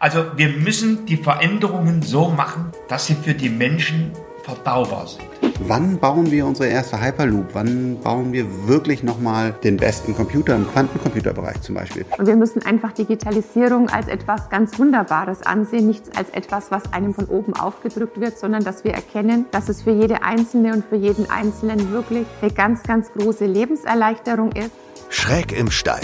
Also 0.00 0.26
wir 0.36 0.50
müssen 0.50 1.06
die 1.06 1.16
Veränderungen 1.16 2.02
so 2.02 2.28
machen, 2.28 2.66
dass 2.88 3.06
sie 3.06 3.14
für 3.14 3.34
die 3.34 3.48
Menschen 3.48 4.12
verdaubar 4.44 5.08
sind. 5.08 5.24
Wann 5.66 5.98
bauen 5.98 6.30
wir 6.30 6.46
unsere 6.46 6.68
erste 6.68 7.02
Hyperloop? 7.02 7.46
Wann 7.52 7.98
bauen 8.00 8.32
wir 8.32 8.68
wirklich 8.68 9.02
nochmal 9.02 9.56
den 9.64 9.76
besten 9.76 10.14
Computer 10.14 10.54
im 10.54 10.70
Quantencomputerbereich 10.70 11.60
zum 11.62 11.74
Beispiel? 11.74 12.04
Und 12.16 12.28
wir 12.28 12.36
müssen 12.36 12.64
einfach 12.64 12.92
Digitalisierung 12.92 13.88
als 13.88 14.06
etwas 14.06 14.48
ganz 14.50 14.78
Wunderbares 14.78 15.42
ansehen, 15.42 15.88
nicht 15.88 16.16
als 16.16 16.30
etwas, 16.30 16.70
was 16.70 16.92
einem 16.92 17.12
von 17.12 17.24
oben 17.24 17.54
aufgedrückt 17.54 18.20
wird, 18.20 18.38
sondern 18.38 18.62
dass 18.62 18.84
wir 18.84 18.94
erkennen, 18.94 19.46
dass 19.50 19.68
es 19.68 19.82
für 19.82 19.90
jede 19.90 20.22
Einzelne 20.22 20.74
und 20.74 20.84
für 20.84 20.96
jeden 20.96 21.28
Einzelnen 21.28 21.90
wirklich 21.90 22.26
eine 22.40 22.52
ganz, 22.52 22.84
ganz 22.84 23.10
große 23.12 23.46
Lebenserleichterung 23.46 24.52
ist. 24.52 24.70
Schräg 25.08 25.50
im 25.58 25.72
Stall, 25.72 26.02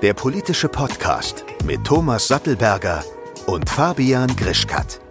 der 0.00 0.14
politische 0.14 0.70
Podcast 0.70 1.44
mit 1.66 1.84
Thomas 1.84 2.26
Sattelberger 2.26 3.04
und 3.46 3.68
Fabian 3.68 4.34
Grischkat. 4.36 5.03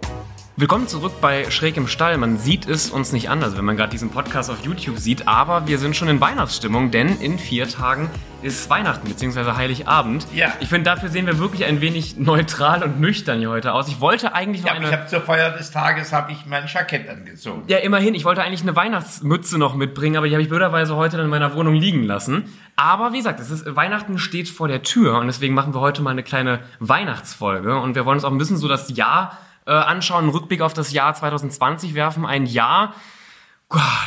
Willkommen 0.56 0.86
zurück 0.86 1.14
bei 1.20 1.50
Schräg 1.50 1.76
im 1.76 1.88
Stall. 1.88 2.16
Man 2.16 2.38
sieht 2.38 2.68
es 2.68 2.88
uns 2.88 3.10
nicht 3.10 3.28
anders, 3.28 3.56
wenn 3.56 3.64
man 3.64 3.76
gerade 3.76 3.90
diesen 3.90 4.10
Podcast 4.10 4.52
auf 4.52 4.64
YouTube 4.64 4.98
sieht, 5.00 5.26
aber 5.26 5.66
wir 5.66 5.78
sind 5.78 5.96
schon 5.96 6.06
in 6.06 6.20
Weihnachtsstimmung, 6.20 6.92
denn 6.92 7.20
in 7.20 7.40
vier 7.40 7.68
Tagen 7.68 8.08
ist 8.40 8.70
Weihnachten 8.70 9.08
bzw. 9.08 9.54
Heiligabend. 9.56 10.28
Ja. 10.32 10.52
Ich 10.60 10.68
finde, 10.68 10.88
dafür 10.88 11.08
sehen 11.08 11.26
wir 11.26 11.40
wirklich 11.40 11.64
ein 11.64 11.80
wenig 11.80 12.18
neutral 12.18 12.84
und 12.84 13.00
nüchtern 13.00 13.40
hier 13.40 13.50
heute 13.50 13.72
aus. 13.72 13.88
Ich 13.88 14.00
wollte 14.00 14.32
eigentlich 14.32 14.62
noch 14.62 14.68
Ja, 14.68 14.74
eine... 14.76 14.86
ich 14.86 14.92
habe 14.92 15.06
zur 15.08 15.22
Feier 15.22 15.50
des 15.50 15.72
Tages 15.72 16.12
habe 16.12 16.30
ich 16.30 16.46
mein 16.46 16.68
Jackett 16.72 17.08
angezogen. 17.08 17.64
Ja, 17.66 17.78
immerhin. 17.78 18.14
Ich 18.14 18.24
wollte 18.24 18.44
eigentlich 18.44 18.62
eine 18.62 18.76
Weihnachtsmütze 18.76 19.58
noch 19.58 19.74
mitbringen, 19.74 20.16
aber 20.16 20.28
die 20.28 20.34
habe 20.34 20.42
ich 20.42 20.48
blöderweise 20.48 20.94
heute 20.94 21.20
in 21.20 21.26
meiner 21.30 21.52
Wohnung 21.56 21.74
liegen 21.74 22.04
lassen. 22.04 22.44
Aber 22.76 23.12
wie 23.12 23.16
gesagt, 23.18 23.40
es 23.40 23.50
ist, 23.50 23.74
Weihnachten 23.74 24.18
steht 24.18 24.48
vor 24.48 24.68
der 24.68 24.84
Tür 24.84 25.18
und 25.18 25.26
deswegen 25.26 25.52
machen 25.54 25.74
wir 25.74 25.80
heute 25.80 26.00
mal 26.00 26.10
eine 26.10 26.22
kleine 26.22 26.60
Weihnachtsfolge 26.78 27.76
und 27.80 27.96
wir 27.96 28.04
wollen 28.04 28.18
uns 28.18 28.24
auch 28.24 28.30
ein 28.30 28.38
bisschen 28.38 28.56
so 28.56 28.68
das 28.68 28.96
Jahr 28.96 29.36
äh, 29.66 29.72
anschauen, 29.72 30.24
einen 30.24 30.32
Rückblick 30.32 30.60
auf 30.60 30.74
das 30.74 30.92
Jahr 30.92 31.14
2020 31.14 31.94
werfen. 31.94 32.26
Ein 32.26 32.46
Jahr, 32.46 32.94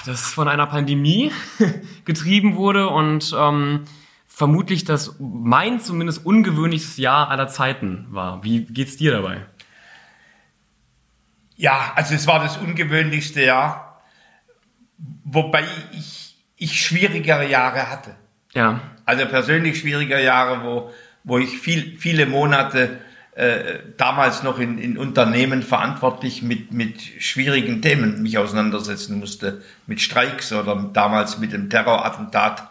das 0.06 0.34
von 0.34 0.48
einer 0.48 0.68
Pandemie 0.68 1.32
getrieben 2.06 2.56
wurde 2.56 2.88
und 2.88 3.36
ähm, 3.38 3.84
vermutlich 4.28 4.86
das 4.86 5.16
mein 5.20 5.80
zumindest 5.80 6.26
ungewöhnlichstes 6.26 6.98
Jahr 6.98 7.30
aller 7.30 7.48
Zeiten 7.48 8.08
war. 8.10 8.44
Wie 8.44 8.66
geht's 8.66 8.98
dir 8.98 9.12
dabei? 9.12 9.46
Ja, 11.56 11.94
also 11.96 12.14
es 12.14 12.28
war 12.28 12.40
das 12.40 12.58
ungewöhnlichste 12.58 13.44
Jahr, 13.44 14.04
wobei 15.24 15.64
ich, 15.92 16.38
ich 16.56 16.80
schwierigere 16.80 17.50
Jahre 17.50 17.90
hatte. 17.90 18.16
Ja. 18.54 18.80
Also 19.06 19.26
persönlich 19.26 19.80
schwierige 19.80 20.22
Jahre, 20.22 20.64
wo, 20.64 20.92
wo 21.24 21.40
ich 21.40 21.58
viel, 21.58 21.98
viele 21.98 22.28
Monate 22.28 23.02
äh, 23.38 23.82
damals 23.98 24.42
noch 24.42 24.58
in, 24.58 24.80
in 24.80 24.98
Unternehmen 24.98 25.62
verantwortlich 25.62 26.42
mit, 26.42 26.74
mit 26.74 27.00
schwierigen 27.20 27.84
Themen 27.84 28.24
mich 28.24 28.40
auseinandersetzen 28.40 29.20
musste, 29.20 29.62
mit 29.86 30.02
Streiks 30.02 30.52
oder 30.52 30.90
damals 30.92 31.38
mit 31.38 31.54
dem 31.54 31.70
Terrorattentat 31.70 32.68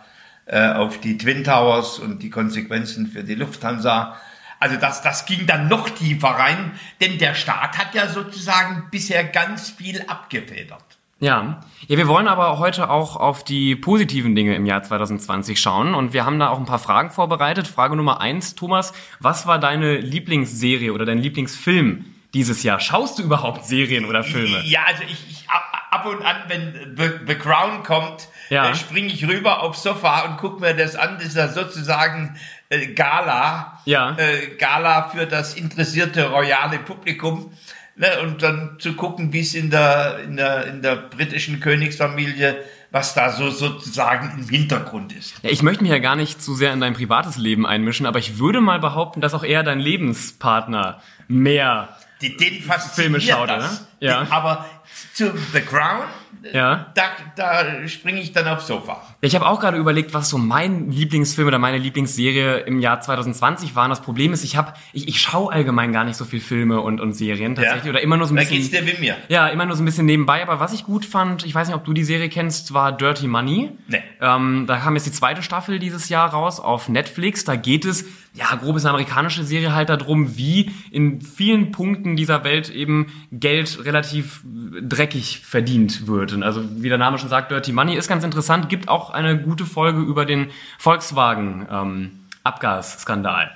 äh, 0.47 0.71
auf 0.71 0.99
die 0.99 1.19
Twin 1.19 1.45
Towers 1.45 2.01
und 2.01 2.21
die 2.21 2.31
Konsequenzen 2.31 3.07
für 3.07 3.23
die 3.23 3.37
Lufthansa. 3.37 4.17
Also 4.59 4.75
das, 4.75 5.03
das 5.03 5.25
ging 5.25 5.47
dann 5.47 5.69
noch 5.69 5.89
tiefer 5.89 6.31
rein, 6.31 6.73
denn 7.01 7.19
der 7.19 7.35
Staat 7.35 7.79
hat 7.79 7.95
ja 7.95 8.09
sozusagen 8.09 8.89
bisher 8.91 9.23
ganz 9.23 9.71
viel 9.71 10.03
abgefedert. 10.09 10.86
Ja. 11.19 11.61
Ja, 11.89 11.97
wir 11.97 12.09
wollen 12.09 12.29
aber 12.29 12.59
heute 12.59 12.91
auch 12.91 13.17
auf 13.17 13.43
die 13.45 13.75
positiven 13.77 14.35
Dinge 14.35 14.55
im 14.55 14.67
Jahr 14.67 14.83
2020 14.83 15.59
schauen 15.61 15.95
und 15.95 16.13
wir 16.13 16.27
haben 16.27 16.39
da 16.39 16.49
auch 16.49 16.59
ein 16.59 16.67
paar 16.67 16.79
Fragen 16.79 17.11
vorbereitet. 17.11 17.67
Frage 17.69 17.97
Nummer 17.97 18.21
eins, 18.21 18.55
Thomas, 18.55 18.93
was 19.21 19.47
war 19.47 19.59
deine 19.59 19.97
Lieblingsserie 19.99 20.93
oder 20.93 21.05
dein 21.07 21.19
Lieblingsfilm 21.19 22.05
dieses 22.35 22.63
Jahr? 22.65 22.81
Schaust 22.81 23.19
du 23.19 23.23
überhaupt 23.23 23.65
Serien 23.65 24.05
oder 24.05 24.25
Filme? 24.25 24.61
Ja, 24.65 24.81
also 24.87 25.05
ich, 25.05 25.31
ich 25.31 25.47
ab, 25.91 26.05
und 26.07 26.23
an, 26.25 26.37
wenn 26.49 26.95
The, 26.97 27.11
The 27.27 27.35
Crown 27.37 27.83
kommt, 27.83 28.29
Ja. 28.51 28.71
äh, 28.71 28.75
springe 28.75 29.09
ich 29.09 29.27
rüber 29.27 29.63
aufs 29.63 29.83
Sofa 29.83 30.23
und 30.27 30.37
gucke 30.37 30.61
mir 30.61 30.75
das 30.75 30.97
an. 30.97 31.17
Das 31.19 31.29
ist 31.29 31.37
ja 31.37 31.49
sozusagen 31.49 32.37
äh, 32.69 32.89
Gala. 32.89 33.79
Ja. 33.87 34.17
Äh, 34.19 34.57
Gala 34.59 35.09
für 35.09 35.27
das 35.27 35.55
interessierte 35.55 36.29
royale 36.31 36.79
Publikum. 36.79 37.53
Ne, 37.99 38.09
und 38.23 38.43
dann 38.43 38.77
zu 38.79 38.93
gucken, 38.93 39.33
wie 39.33 39.41
es 39.41 39.55
in 39.55 39.71
der, 39.71 40.19
in, 40.23 40.37
der, 40.37 40.67
in 40.67 40.83
der 40.83 40.97
britischen 40.97 41.61
Königsfamilie, 41.61 42.63
was 42.91 43.15
da 43.15 43.33
so 43.33 43.49
sozusagen 43.49 44.39
im 44.39 44.47
Hintergrund 44.47 45.15
ist. 45.15 45.35
Ja, 45.43 45.49
ich 45.49 45.63
möchte 45.63 45.83
mich 45.83 45.91
ja 45.91 45.99
gar 45.99 46.15
nicht 46.15 46.43
zu 46.43 46.55
sehr 46.55 46.75
in 46.75 46.81
dein 46.81 46.93
privates 46.93 47.39
Leben 47.39 47.67
einmischen, 47.67 48.05
aber 48.05 48.19
ich 48.19 48.39
würde 48.39 48.61
mal 48.61 48.79
behaupten, 48.81 49.23
dass 49.23 49.33
auch 49.33 49.45
eher 49.45 49.63
dein 49.63 49.81
Lebenspartner 49.81 51.01
mehr 51.27 51.89
Die, 52.21 52.37
den 52.37 52.63
Filme 52.95 53.19
schaut, 53.19 53.49
das. 53.49 53.65
oder? 53.65 53.87
Ja. 54.01 54.25
Den, 54.25 54.33
aber 54.33 54.67
zu 55.15 55.33
The 55.53 55.61
Crown, 55.61 56.05
Ja. 56.53 56.93
da, 56.95 57.03
da 57.37 57.89
springe 57.89 58.21
ich 58.21 58.33
dann 58.33 58.47
aufs 58.49 58.67
Sofa. 58.67 59.03
Ich 59.21 59.35
habe 59.35 59.47
auch 59.47 59.59
gerade 59.61 59.77
überlegt, 59.79 60.15
was 60.15 60.29
so 60.29 60.39
mein 60.39 60.91
Lieblingsfilm 60.91 61.49
oder 61.49 61.59
meine 61.59 61.79
Lieblingsserie 61.79 62.59
im 62.61 62.79
Jahr 62.81 63.01
2020 63.01 63.75
war. 63.75 63.85
Und 63.85 63.91
das 63.91 64.03
Problem 64.03 64.33
ist, 64.33 64.45
ich 64.45 64.57
habe, 64.57 64.75
ich, 64.93 65.09
ich 65.09 65.21
schaue 65.21 65.53
allgemein 65.53 65.93
gar 65.93 66.05
nicht 66.05 66.17
so 66.17 66.25
viel 66.25 66.41
Filme 66.41 66.81
und, 66.81 67.01
und 67.01 67.13
Serien 67.15 67.55
tatsächlich 67.55 67.85
Ja. 67.87 67.91
oder 67.91 68.03
immer 68.03 68.17
nur 68.17 68.27
so 68.27 68.35
ein 68.35 68.37
Da 68.37 68.43
bisschen. 68.43 68.59
geht's 68.59 68.71
dir 68.71 68.87
wie 68.87 69.01
mir. 69.01 69.17
Ja, 69.29 69.49
immer 69.49 69.67
nur 69.67 69.75
so 69.77 69.83
ein 69.83 69.87
bisschen 69.87 70.07
nebenbei. 70.07 70.43
Aber 70.43 70.61
was 70.61 70.73
ich 70.73 70.85
gut 70.85 71.05
fand, 71.05 71.45
ich 71.45 71.55
weiß 71.55 71.69
nicht, 71.69 71.77
ob 71.77 71.85
du 71.85 71.93
die 71.93 72.05
Serie 72.05 72.29
kennst, 72.29 72.75
war 72.75 72.93
Dirty 72.93 73.27
Money. 73.27 73.71
Nee. 73.89 74.03
Ähm, 74.21 74.65
da 74.69 74.77
kam 74.77 74.95
jetzt 74.95 75.07
die 75.07 75.13
zweite 75.13 75.43
Staffel 75.43 75.79
dieses 75.79 76.09
Jahr 76.09 76.31
raus 76.31 76.61
auf 76.61 76.89
Netflix. 76.89 77.45
Da 77.45 77.57
geht 77.57 77.85
es, 77.85 78.05
ja, 78.35 78.55
grob 78.55 78.77
ist 78.77 78.85
eine 78.85 78.91
amerikanische 78.95 79.43
Serie 79.45 79.75
halt 79.75 79.89
darum, 79.89 80.37
wie 80.37 80.71
in 80.93 81.21
vielen 81.23 81.73
Punkten 81.73 82.17
dieser 82.17 82.45
Welt 82.45 82.69
eben 82.69 83.07
Geld 83.33 83.85
relativ 83.85 84.43
dreckig 84.83 85.41
verdient 85.45 86.07
wird. 86.07 86.33
Und 86.33 86.43
also, 86.43 86.63
wie 86.83 86.89
der 86.89 86.99
Name 86.99 87.19
schon 87.19 87.29
sagt, 87.29 87.51
Dirty 87.51 87.73
Money 87.73 87.95
ist 87.97 88.09
ganz 88.09 88.25
interessant. 88.25 88.69
Gibt 88.69 88.89
auch 88.89 89.11
eine 89.11 89.39
gute 89.39 89.65
Folge 89.67 90.01
über 90.01 90.25
den 90.27 90.51
Volkswagen 90.79 91.67
ähm, 91.71 92.21
Abgasskandal. 92.45 93.51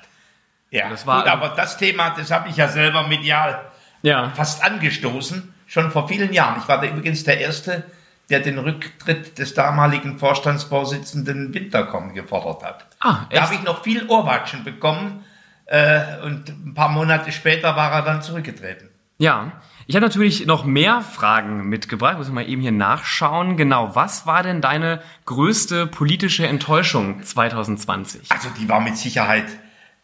Ja, 0.71 0.89
Das 0.89 1.07
war- 1.07 1.23
gut, 1.25 1.33
aber 1.33 1.49
das 1.51 1.77
Thema, 1.79 2.11
das 2.11 2.31
habe 2.31 2.49
ich 2.49 2.57
ja 2.57 2.69
selber 2.69 3.07
medial 3.09 3.61
Ja. 4.03 4.31
fast 4.31 4.63
angestoßen, 4.65 5.53
schon 5.67 5.91
vor 5.91 6.07
vielen 6.09 6.33
Jahren. 6.33 6.61
Ich 6.61 6.69
war 6.69 6.81
da 6.81 6.87
übrigens 6.89 7.25
der 7.25 7.41
Erste, 7.41 7.85
der 8.31 8.41
den 8.41 8.59
Rücktritt 8.59 9.39
des 9.39 9.55
damaligen 9.55 10.19
Vorstandsvorsitzenden 10.19 11.53
Winterkorn 11.55 12.15
gefordert 12.15 12.63
hat. 12.63 12.87
Ah, 13.01 13.27
Da 13.31 13.43
habe 13.43 13.55
ich 13.55 13.63
noch 13.63 13.83
viel 13.83 14.07
Ohrwatschen 14.09 14.63
bekommen 14.63 15.25
äh, 15.67 16.01
und 16.25 16.49
ein 16.49 16.75
paar 16.75 16.89
Monate 16.89 17.33
später 17.33 17.75
war 17.77 17.91
er 17.93 18.03
dann 18.03 18.23
zurückgetreten. 18.23 18.89
Ja, 19.19 19.53
ich 19.91 19.97
habe 19.97 20.07
natürlich 20.07 20.47
noch 20.47 20.65
mehr 20.65 21.01
Fragen 21.01 21.69
mitgebracht. 21.69 22.17
Muss 22.17 22.29
ich 22.29 22.33
mal 22.33 22.49
eben 22.49 22.63
hier 22.63 22.71
nachschauen. 22.71 23.57
Genau, 23.57 23.97
was 23.97 24.25
war 24.25 24.45
denn 24.45 24.61
deine 24.61 25.03
größte 25.27 25.89
politische 25.89 26.47
Enttäuschung 26.47 27.25
2020? 27.25 28.31
Also 28.31 28.51
die 28.51 28.69
war 28.69 28.81
mit 28.81 28.97
Sicherheit 28.97 29.47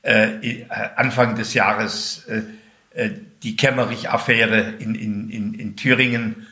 äh, 0.02 0.64
Anfang 0.96 1.36
des 1.36 1.54
Jahres 1.54 2.26
äh, 2.26 2.42
äh, 3.00 3.10
die 3.44 3.54
Kemmerich-Affäre 3.54 4.74
in, 4.80 4.96
in, 4.96 5.30
in, 5.30 5.54
in 5.54 5.76
Thüringen. 5.76 6.48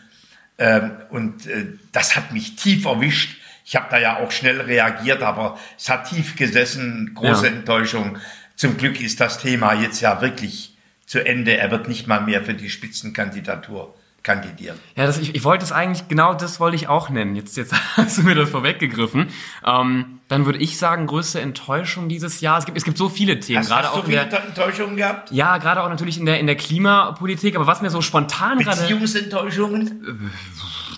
Ähm, 0.56 0.92
und 1.10 1.48
äh, 1.48 1.66
das 1.90 2.14
hat 2.14 2.32
mich 2.32 2.54
tief 2.54 2.84
erwischt. 2.84 3.36
Ich 3.64 3.74
habe 3.74 3.86
da 3.90 3.98
ja 3.98 4.18
auch 4.18 4.30
schnell 4.30 4.60
reagiert, 4.60 5.22
aber 5.24 5.58
es 5.76 5.90
hat 5.90 6.08
tief 6.08 6.36
gesessen, 6.36 7.10
große 7.16 7.48
Ja. 7.48 7.52
Enttäuschung. 7.52 8.16
Zum 8.54 8.76
Glück 8.76 9.00
ist 9.00 9.18
das 9.20 9.40
Thema 9.40 9.74
jetzt 9.74 10.00
ja 10.02 10.20
wirklich 10.20 10.73
zu 11.06 11.24
Ende. 11.24 11.56
Er 11.56 11.70
wird 11.70 11.88
nicht 11.88 12.06
mal 12.06 12.20
mehr 12.20 12.42
für 12.42 12.54
die 12.54 12.70
Spitzenkandidatur 12.70 13.94
kandidieren. 14.24 14.78
Ja, 14.96 15.06
das, 15.06 15.18
ich, 15.18 15.34
ich 15.34 15.44
wollte 15.44 15.64
es 15.64 15.70
eigentlich, 15.70 16.08
genau 16.08 16.32
das 16.32 16.58
wollte 16.58 16.76
ich 16.76 16.88
auch 16.88 17.10
nennen. 17.10 17.36
Jetzt, 17.36 17.56
jetzt 17.56 17.74
hast 17.96 18.18
du 18.18 18.22
mir 18.22 18.34
das 18.34 18.50
vorweggegriffen. 18.50 19.28
Ähm, 19.64 20.20
dann 20.28 20.46
würde 20.46 20.58
ich 20.58 20.78
sagen, 20.78 21.06
größte 21.06 21.40
Enttäuschung 21.40 22.08
dieses 22.08 22.40
Jahr. 22.40 22.58
Es 22.58 22.64
gibt, 22.64 22.78
es 22.78 22.84
gibt 22.84 22.96
so 22.96 23.10
viele 23.10 23.38
Themen, 23.38 23.60
Hast, 23.60 23.68
gerade 23.68 23.88
hast 23.88 23.94
du 23.94 23.98
auch 23.98 24.04
in 24.04 24.10
viele 24.10 24.26
der, 24.26 24.44
Enttäuschungen 24.46 24.96
gehabt? 24.96 25.30
ja, 25.30 25.58
gerade 25.58 25.82
auch 25.82 25.90
natürlich 25.90 26.18
in 26.18 26.24
der, 26.24 26.40
in 26.40 26.46
der 26.46 26.56
Klimapolitik. 26.56 27.54
Aber 27.54 27.66
was 27.66 27.82
mir 27.82 27.90
so 27.90 28.00
spontan 28.00 28.58
gerade, 28.58 28.80
Beziehungsenttäuschungen? 28.80 30.32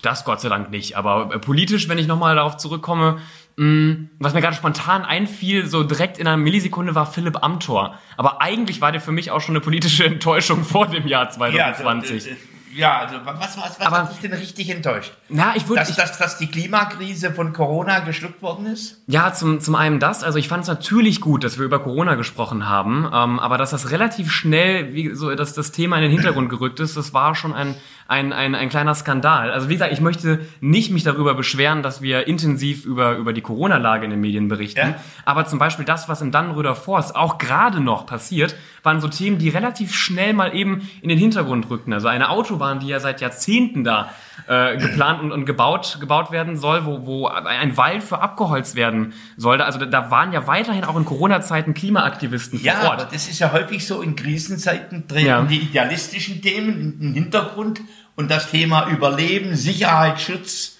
das 0.01 0.23
Gott 0.23 0.39
sei 0.39 0.47
Dank 0.47 0.69
nicht, 0.69 0.95
aber 0.95 1.35
äh, 1.35 1.39
politisch, 1.39 1.89
wenn 1.89 1.97
ich 1.97 2.07
nochmal 2.07 2.35
darauf 2.35 2.55
zurückkomme, 2.55 3.19
was 3.57 4.33
mir 4.35 4.41
gerade 4.41 4.55
spontan 4.55 5.03
einfiel, 5.03 5.65
so 5.65 5.83
direkt 5.83 6.19
in 6.19 6.27
einer 6.27 6.37
Millisekunde 6.37 6.93
war 6.93 7.07
Philipp 7.07 7.43
Amthor. 7.43 7.97
Aber 8.15 8.39
eigentlich 8.39 8.81
war 8.81 8.91
der 8.91 9.01
für 9.01 9.11
mich 9.11 9.31
auch 9.31 9.41
schon 9.41 9.55
eine 9.55 9.61
politische 9.61 10.05
Enttäuschung 10.05 10.63
vor 10.63 10.85
dem 10.85 11.07
Jahr 11.07 11.31
2020. 11.31 12.25
Ja, 12.25 12.31
äh, 12.31 12.35
ja 12.75 12.97
also 12.99 13.15
was, 13.23 13.57
was, 13.57 13.79
was 13.79 13.81
Aber- 13.81 13.97
hat 13.97 14.11
dich 14.11 14.19
denn 14.19 14.33
richtig 14.33 14.69
enttäuscht? 14.69 15.11
Na, 15.29 15.55
ich 15.55 15.67
würde, 15.67 15.79
Dass, 15.81 15.95
dass, 15.95 16.19
dass 16.19 16.37
die 16.37 16.45
Klimakrise 16.45 17.31
von 17.31 17.51
Corona 17.51 18.01
geschluckt 18.01 18.43
worden 18.43 18.67
ist? 18.67 19.01
Ja, 19.07 19.33
zum, 19.33 19.59
zum 19.59 19.73
einen 19.73 19.99
das. 19.99 20.23
Also 20.23 20.37
ich 20.37 20.47
fand 20.47 20.61
es 20.61 20.67
natürlich 20.67 21.19
gut, 21.19 21.43
dass 21.43 21.57
wir 21.57 21.65
über 21.65 21.79
Corona 21.79 22.13
gesprochen 22.13 22.69
haben, 22.69 23.09
ähm, 23.11 23.39
aber 23.39 23.57
dass 23.57 23.71
das 23.71 23.89
relativ 23.89 24.31
schnell, 24.31 24.93
wie 24.93 25.15
so 25.15 25.33
dass 25.33 25.53
das 25.53 25.71
Thema 25.71 25.95
in 25.95 26.03
den 26.03 26.11
Hintergrund 26.11 26.49
gerückt 26.49 26.79
ist, 26.79 26.95
das 26.95 27.11
war 27.11 27.33
schon 27.33 27.53
ein, 27.53 27.73
ein, 28.07 28.31
ein, 28.33 28.55
ein 28.55 28.69
kleiner 28.69 28.95
Skandal. 28.95 29.51
Also 29.51 29.69
wie 29.69 29.73
gesagt, 29.73 29.91
ich 29.91 30.01
möchte 30.01 30.39
nicht 30.61 30.91
mich 30.91 31.03
darüber 31.03 31.33
beschweren, 31.33 31.83
dass 31.83 32.01
wir 32.01 32.27
intensiv 32.27 32.85
über, 32.85 33.17
über 33.17 33.33
die 33.33 33.41
Corona-Lage 33.41 34.05
in 34.05 34.11
den 34.11 34.21
Medien 34.21 34.47
berichten. 34.47 34.79
Ja. 34.79 34.95
Aber 35.25 35.45
zum 35.45 35.59
Beispiel 35.59 35.85
das, 35.85 36.07
was 36.07 36.21
in 36.21 36.31
Dannenröder 36.31 36.75
Forst 36.75 37.15
auch 37.15 37.37
gerade 37.37 37.81
noch 37.81 38.05
passiert, 38.05 38.55
waren 38.83 39.01
so 39.01 39.07
Themen, 39.07 39.37
die 39.37 39.49
relativ 39.49 39.93
schnell 39.93 40.33
mal 40.33 40.55
eben 40.55 40.89
in 41.01 41.09
den 41.09 41.17
Hintergrund 41.17 41.69
rückten. 41.69 41.91
Also 41.93 42.07
eine 42.07 42.29
Autobahn, 42.29 42.79
die 42.79 42.87
ja 42.87 42.99
seit 42.99 43.19
Jahrzehnten 43.19 43.83
da 43.83 44.09
äh, 44.47 44.77
geplant 44.77 45.21
und, 45.21 45.31
und 45.31 45.45
gebaut, 45.45 45.97
gebaut 45.99 46.31
werden 46.31 46.55
soll, 46.57 46.85
wo, 46.85 47.05
wo 47.05 47.27
ein 47.27 47.75
Wald 47.77 48.03
für 48.03 48.19
abgeholzt 48.21 48.75
werden 48.75 49.13
sollte. 49.35 49.65
Also 49.65 49.83
da, 49.85 50.11
waren 50.11 50.31
ja 50.31 50.45
weiterhin 50.47 50.83
auch 50.85 50.95
in 50.95 51.05
Corona-Zeiten 51.05 51.73
Klimaaktivisten 51.73 52.59
vor 52.59 52.65
Ja, 52.65 52.79
aber 52.79 52.89
Ort. 53.03 53.13
das 53.13 53.27
ist 53.27 53.39
ja 53.39 53.51
häufig 53.51 53.85
so, 53.87 54.01
in 54.01 54.15
Krisenzeiten 54.15 55.07
treten 55.07 55.25
Ja. 55.27 55.41
die 55.41 55.57
idealistischen 55.59 56.41
Themen 56.41 56.79
in 56.79 56.99
den 56.99 57.13
Hintergrund 57.13 57.81
und 58.15 58.29
das 58.31 58.49
Thema 58.51 58.87
Überleben, 58.89 59.55
Sicherheit, 59.55 60.19
Schutz 60.21 60.77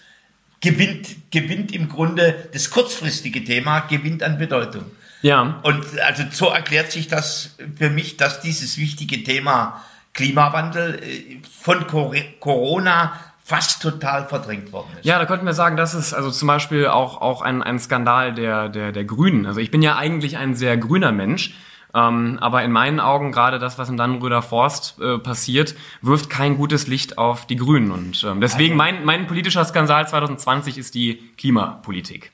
gewinnt, 0.61 1.31
gewinnt 1.31 1.71
im 1.71 1.87
Grunde, 1.89 2.49
das 2.53 2.69
kurzfristige 2.69 3.43
Thema 3.43 3.81
gewinnt 3.81 4.23
an 4.23 4.37
Bedeutung. 4.37 4.85
Ja. 5.21 5.59
Und 5.63 5.83
also 6.05 6.23
so 6.31 6.47
erklärt 6.47 6.91
sich 6.91 7.07
das 7.07 7.55
für 7.75 7.89
mich, 7.89 8.17
dass 8.17 8.39
dieses 8.41 8.77
wichtige 8.77 9.23
Thema 9.23 9.83
Klimawandel 10.13 10.99
äh, 11.03 11.37
von 11.61 11.85
Cor- 11.87 12.15
Corona 12.39 13.13
fast 13.47 13.81
total 13.81 14.27
verdrängt 14.27 14.73
worden 14.73 14.89
ist. 14.99 15.05
Ja, 15.05 15.17
da 15.19 15.25
könnten 15.25 15.45
wir 15.45 15.53
sagen, 15.53 15.77
das 15.77 15.93
ist 15.93 16.13
also 16.13 16.29
zum 16.31 16.49
Beispiel 16.49 16.87
auch, 16.87 17.21
auch 17.21 17.41
ein, 17.41 17.63
ein 17.63 17.79
Skandal 17.79 18.33
der, 18.33 18.67
der, 18.67 18.91
der 18.91 19.05
Grünen. 19.05 19.45
Also 19.45 19.61
ich 19.61 19.71
bin 19.71 19.81
ja 19.81 19.95
eigentlich 19.95 20.35
ein 20.37 20.53
sehr 20.53 20.75
grüner 20.75 21.13
Mensch. 21.13 21.53
Ähm, 21.95 22.37
aber 22.41 22.63
in 22.63 22.73
meinen 22.73 22.99
Augen 22.99 23.31
gerade 23.31 23.57
das, 23.57 23.79
was 23.79 23.87
in 23.87 23.95
Dannenröder 23.95 24.41
Forst 24.41 24.99
äh, 25.01 25.17
passiert, 25.17 25.75
wirft 26.01 26.29
kein 26.29 26.57
gutes 26.57 26.87
Licht 26.87 27.17
auf 27.17 27.47
die 27.47 27.55
Grünen. 27.55 27.91
Und 27.91 28.21
ähm, 28.25 28.41
deswegen 28.41 28.75
mein, 28.75 29.05
mein 29.05 29.25
politischer 29.27 29.63
Skandal 29.63 30.05
2020 30.05 30.77
ist 30.77 30.93
die 30.95 31.15
Klimapolitik. 31.37 32.33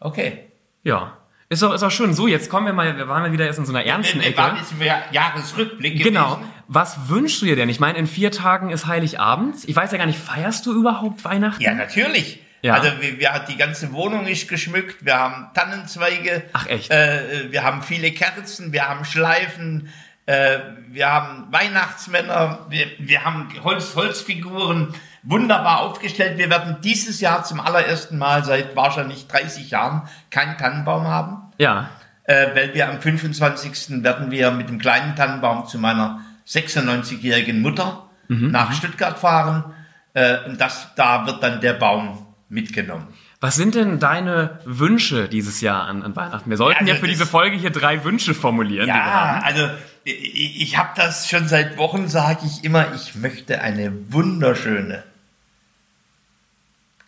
Okay. 0.00 0.40
Ja. 0.82 1.16
Ist 1.48 1.62
doch, 1.62 1.72
ist 1.72 1.82
doch 1.82 1.90
schön. 1.92 2.12
So, 2.12 2.26
jetzt 2.26 2.50
kommen 2.50 2.66
wir 2.66 2.72
mal, 2.72 2.96
wir 2.96 3.06
waren 3.08 3.24
ja 3.24 3.32
wieder 3.32 3.46
erst 3.46 3.60
in 3.60 3.66
so 3.66 3.72
einer 3.72 3.84
ernsten 3.86 4.20
Wir 4.20 4.36
waren 4.36 4.50
Ecke. 4.56 4.60
jetzt 4.62 4.72
im 4.72 4.82
Jahr- 4.82 5.02
Jahresrückblick 5.12 6.02
Genau. 6.02 6.40
Was 6.68 7.08
wünschst 7.08 7.42
du 7.42 7.46
dir 7.46 7.56
denn? 7.56 7.68
Ich 7.68 7.80
meine, 7.80 7.98
in 7.98 8.06
vier 8.06 8.30
Tagen 8.30 8.70
ist 8.70 8.86
Heiligabend. 8.86 9.56
Ich 9.66 9.76
weiß 9.76 9.92
ja 9.92 9.98
gar 9.98 10.06
nicht, 10.06 10.18
feierst 10.18 10.64
du 10.66 10.72
überhaupt 10.72 11.24
Weihnachten? 11.24 11.62
Ja, 11.62 11.74
natürlich. 11.74 12.40
Ja. 12.62 12.74
Also 12.74 12.88
wir, 13.00 13.18
wir, 13.18 13.30
die 13.48 13.56
ganze 13.56 13.92
Wohnung 13.92 14.26
ist 14.26 14.48
geschmückt, 14.48 15.04
wir 15.04 15.18
haben 15.18 15.48
Tannenzweige, 15.52 16.44
Ach, 16.54 16.66
echt? 16.66 16.90
Äh, 16.90 17.50
wir 17.52 17.62
haben 17.62 17.82
viele 17.82 18.10
Kerzen, 18.12 18.72
wir 18.72 18.88
haben 18.88 19.04
Schleifen, 19.04 19.90
äh, 20.24 20.58
wir 20.88 21.12
haben 21.12 21.52
Weihnachtsmänner, 21.52 22.60
wir, 22.70 22.86
wir 22.98 23.22
haben 23.22 23.48
Holz, 23.62 23.94
Holzfiguren, 23.94 24.94
wunderbar 25.22 25.80
aufgestellt. 25.80 26.38
Wir 26.38 26.48
werden 26.48 26.78
dieses 26.82 27.20
Jahr 27.20 27.44
zum 27.44 27.60
allerersten 27.60 28.16
Mal 28.16 28.44
seit 28.46 28.74
wahrscheinlich 28.76 29.26
30 29.28 29.70
Jahren 29.70 30.08
keinen 30.30 30.56
Tannenbaum 30.56 31.06
haben, 31.06 31.52
Ja. 31.58 31.90
äh, 32.24 32.46
weil 32.54 32.72
wir 32.72 32.88
am 32.88 32.98
25. 33.00 34.02
werden 34.02 34.30
wir 34.30 34.50
mit 34.52 34.70
dem 34.70 34.78
kleinen 34.78 35.14
Tannenbaum 35.16 35.66
zu 35.66 35.78
meiner 35.78 36.20
96-jährigen 36.46 37.60
Mutter 37.60 38.08
Mhm. 38.28 38.50
nach 38.50 38.72
Stuttgart 38.72 39.18
fahren. 39.18 39.74
Äh, 40.14 40.44
und 40.46 40.60
das, 40.60 40.88
da 40.96 41.26
wird 41.26 41.42
dann 41.42 41.60
der 41.60 41.74
Baum 41.74 42.26
mitgenommen. 42.48 43.08
Was 43.40 43.56
sind 43.56 43.74
denn 43.74 43.98
deine 43.98 44.60
Wünsche 44.64 45.28
dieses 45.28 45.60
Jahr 45.60 45.84
an, 45.84 46.02
an 46.02 46.16
Weihnachten? 46.16 46.48
Wir 46.48 46.56
sollten 46.56 46.86
Ja, 46.86 46.88
ja, 46.88 46.92
also 46.94 47.00
für 47.02 47.08
das- 47.10 47.18
diese 47.18 47.26
Folge 47.30 47.56
hier 47.56 47.68
drei 47.70 48.02
Wünsche 48.04 48.32
formulieren. 48.32 48.88
Ja, 48.88 49.40
also 49.42 49.68
ich, 50.04 50.62
ich 50.62 50.78
habe 50.78 50.90
das 50.96 51.28
schon 51.28 51.48
seit 51.48 51.76
Wochen, 51.76 52.08
sage 52.08 52.46
ich 52.46 52.64
immer, 52.64 52.94
ich 52.94 53.14
möchte 53.16 53.60
eine 53.60 53.92
wunderschöne, 54.10 55.02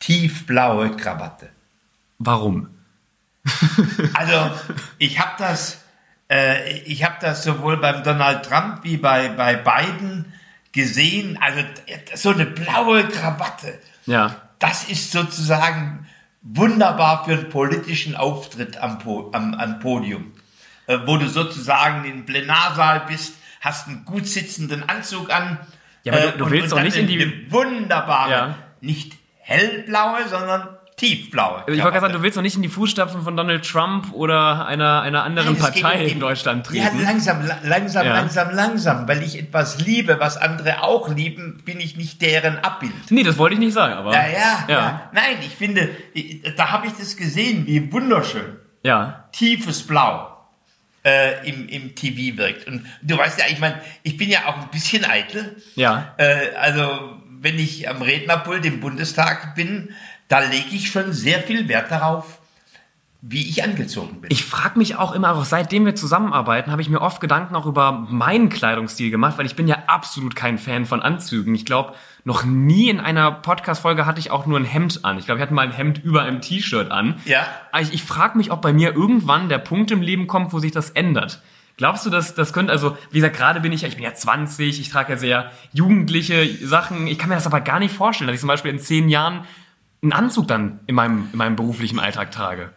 tiefblaue 0.01 0.97
Krawatte. 0.97 1.49
Warum? 2.19 2.69
Also 4.15 4.51
ich 4.99 5.19
habe 5.21 5.33
das, 5.39 5.83
äh, 6.31 6.79
ich 6.81 7.05
habe 7.05 7.17
das 7.21 7.45
sowohl 7.45 7.77
beim 7.79 8.03
Donald 8.03 8.45
Trump 8.45 8.81
wie 8.83 8.97
bei, 8.97 9.29
bei 9.29 9.55
Biden 9.57 10.33
gesehen. 10.73 11.39
Also 11.41 11.61
so 12.15 12.31
eine 12.31 12.47
blaue 12.47 13.07
Krawatte, 13.09 13.79
Ja. 14.07 14.37
das 14.59 14.85
ist 14.89 15.13
sozusagen 15.13 16.07
wunderbar 16.43 17.25
für 17.25 17.33
einen 17.33 17.49
politischen 17.51 18.15
Auftritt 18.17 18.77
am, 18.79 18.99
po 18.99 19.31
am, 19.33 19.55
am 19.55 19.81
Podium, 19.81 20.33
äh, 20.87 20.99
wo 21.07 21.17
du 21.17 21.29
sozusagen 21.29 22.05
im 22.05 22.25
Plenarsaal 22.27 23.03
bist, 23.09 23.35
hast 23.61 23.89
einen 23.89 24.05
gut 24.05 24.27
sitzenden 24.27 24.89
Anzug 24.89 25.33
an. 25.33 25.59
Ja, 26.05 26.13
aber 26.13 26.23
du- 26.33 26.39
du 26.39 26.45
und- 26.45 26.51
willst 26.53 26.65
und 26.67 26.71
doch 26.71 26.77
dann 26.77 26.85
nicht 26.87 26.97
in 26.97 27.07
die- 27.09 27.51
wunderbare, 27.51 28.31
Ja. 28.31 28.55
nicht 28.81 29.15
hellblaue, 29.41 30.29
sondern 30.29 30.69
tiefblaue. 30.97 31.59
Also 31.67 31.73
ich 31.73 31.79
wollte 31.83 31.93
gerade 31.93 32.01
sagen, 32.01 32.13
du 32.15 32.23
willst 32.23 32.39
doch 32.39 32.43
nicht 32.43 32.57
in 32.57 32.63
die 32.63 32.71
Fußstapfen 32.71 33.23
von 33.23 33.37
Donald 33.37 33.69
Trump 33.69 34.13
oder 34.15 34.67
einer, 34.67 35.03
einer 35.03 35.25
anderen 35.25 35.53
Nein, 35.53 35.59
Partei 35.61 36.07
in 36.07 36.19
Deutschland 36.21 36.67
Ja, 36.71 36.85
treten. 36.89 37.03
langsam, 37.05 37.45
la- 37.47 37.59
langsam, 37.65 38.07
Ja. 38.07 38.13
langsam, 38.15 38.51
langsam. 38.55 39.07
Weil 39.07 39.23
ich 39.23 39.39
etwas 39.39 39.79
liebe, 39.85 40.19
was 40.21 40.39
andere 40.39 40.83
auch 40.83 41.11
lieben, 41.15 41.61
bin 41.67 41.81
ich 41.81 41.97
nicht 41.99 42.23
deren 42.23 42.59
Abbild. 42.61 42.95
nee, 43.11 43.23
das 43.23 43.37
wollte 43.37 43.55
ich 43.55 43.61
nicht 43.61 43.75
sagen, 43.75 43.93
aber. 43.93 44.15
Ja, 44.15 44.27
ja, 44.27 44.65
ja. 44.69 44.75
Ja. 44.75 45.11
Nein, 45.13 45.37
ich 45.41 45.55
finde, 45.55 45.91
da 46.57 46.71
habe 46.73 46.87
ich 46.87 46.95
das 46.95 47.17
gesehen, 47.17 47.67
wie 47.67 47.93
wunderschön 47.93 48.57
ja. 48.83 49.29
tiefes 49.33 49.87
Blau 49.87 50.35
äh, 51.05 51.47
im, 51.47 51.69
im 51.69 51.95
TV 51.95 52.39
wirkt. 52.39 52.67
Und 52.69 52.87
du 53.03 53.19
weißt 53.19 53.39
ja, 53.39 53.45
ich 53.51 53.59
meine, 53.61 53.83
ich 54.03 54.17
bin 54.17 54.31
ja 54.31 54.47
auch 54.47 54.57
ein 54.63 54.71
bisschen 54.71 55.05
eitel. 55.05 55.57
Ja. 55.75 56.15
Äh, 56.17 56.55
also, 56.59 57.19
wenn 57.39 57.59
ich 57.59 57.87
am 57.89 58.01
Rednerpult 58.01 58.65
im 58.65 58.81
Bundestag 58.81 59.55
bin, 59.55 59.91
da 60.29 60.41
lege 60.41 60.75
ich 60.75 60.91
schon 60.91 61.13
sehr 61.13 61.41
viel 61.41 61.69
Wert 61.69 61.91
darauf, 61.91 62.41
wie 63.29 63.49
ich 63.49 63.65
angezogen 63.65 64.21
bin. 64.21 64.31
Ich 64.31 64.45
frage 64.45 64.79
mich 64.79 64.97
auch 64.97 65.13
immer, 65.13 65.35
auch 65.35 65.45
seitdem 65.45 65.85
wir 65.85 65.95
zusammenarbeiten, 65.95 66.71
habe 66.71 66.83
ich 66.83 66.89
mir 66.89 67.01
oft 67.01 67.21
Gedanken 67.21 67.57
auch 67.57 67.67
über 67.67 67.93
meinen 67.93 68.51
Kleidungsstil 68.51 69.11
gemacht, 69.11 69.39
weil 69.39 69.47
ich 69.47 69.57
bin 69.57 69.67
ja 69.67 69.85
absolut 69.87 70.37
kein 70.37 70.59
Fan 70.59 70.87
von 70.87 71.03
Anzügen. 71.03 71.55
Ich 71.55 71.65
glaube, 71.65 71.95
noch 72.25 72.45
nie 72.45 72.89
in 72.89 73.01
einer 73.01 73.33
Podcast-Folge 73.33 74.07
hatte 74.07 74.21
ich 74.21 74.31
auch 74.31 74.47
nur 74.47 74.59
ein 74.59 74.65
Hemd 74.65 75.05
an. 75.05 75.19
Ich 75.19 75.27
glaube, 75.27 75.39
ich 75.39 75.43
hatte 75.43 75.55
mal 75.55 75.67
ein 75.67 75.73
Hemd 75.73 76.05
über 76.05 76.23
einem 76.23 76.41
T-Shirt 76.41 76.91
an. 76.91 77.21
Ja. 77.25 77.47
Ich, 77.81 77.95
ich 77.95 78.03
frage 78.05 78.37
mich, 78.37 78.53
ob 78.53 78.63
bei 78.63 78.73
mir 78.73 78.95
irgendwann 78.95 79.49
der 79.49 79.59
Punkt 79.59 79.91
im 79.91 80.03
Leben 80.03 80.27
kommt, 80.27 80.53
wo 80.53 80.59
sich 80.59 80.73
das 80.73 80.91
ändert. 80.91 81.41
Glaubst 81.77 82.07
du, 82.07 82.11
dass 82.11 82.35
das 82.35 82.53
könnte, 82.53 82.73
also 82.73 82.97
wie 83.11 83.19
gesagt, 83.19 83.37
gerade 83.37 83.61
bin 83.61 83.73
ich 83.73 83.83
ja, 83.83 83.89
ich 83.89 83.97
bin 83.97 84.05
ja 84.05 84.15
20, 84.15 84.81
ich 84.81 84.89
trage 84.89 85.13
ja 85.13 85.19
sehr 85.19 85.51
jugendliche 85.73 86.49
Sachen. 86.67 87.07
Ich 87.07 87.19
kann 87.19 87.29
mir 87.29 87.35
das 87.35 87.47
aber 87.47 87.61
gar 87.61 87.81
nicht 87.81 87.95
vorstellen, 87.95 88.29
dass 88.29 88.35
ich 88.35 88.41
zum 88.41 88.49
Beispiel 88.49 88.71
in 88.71 88.79
zehn 88.79 89.09
Jahren 89.09 89.45
einen 90.03 90.13
Anzug 90.13 90.47
dann 90.49 90.81
in 90.87 90.95
meinem, 90.95 91.29
in 91.33 91.39
meinem 91.39 91.57
beruflichen 91.57 91.99
Alltag 92.01 92.31
trage. 92.31 92.71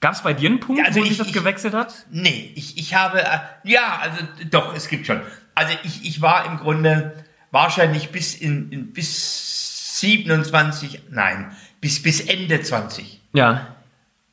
Gab 0.00 0.12
es 0.14 0.22
bei 0.22 0.34
dir 0.34 0.48
einen 0.50 0.60
Punkt, 0.60 0.80
Ja, 0.80 0.86
also 0.88 1.00
wo 1.00 1.02
sich 1.04 1.12
ich- 1.12 1.18
das 1.18 1.28
ich- 1.28 1.32
gewechselt 1.32 1.72
hat? 1.74 1.94
Nee, 2.10 2.52
ich, 2.56 2.76
ich 2.78 2.94
habe, 2.94 3.22
äh, 3.22 3.38
ja, 3.64 3.98
also 4.02 4.18
doch, 4.50 4.74
es 4.74 4.88
gibt 4.88 5.06
schon. 5.06 5.20
Also 5.54 5.74
ich, 5.84 6.04
ich 6.04 6.20
war 6.20 6.44
im 6.46 6.58
Grunde 6.58 7.24
wahrscheinlich 7.50 8.10
bis 8.10 8.34
in, 8.34 8.70
in 8.72 8.92
bis 8.92 10.00
27, 10.00 11.02
nein, 11.10 11.54
bis, 11.80 12.02
bis 12.02 12.20
Ende 12.20 12.60
20 12.60 13.20
Ja. 13.32 13.68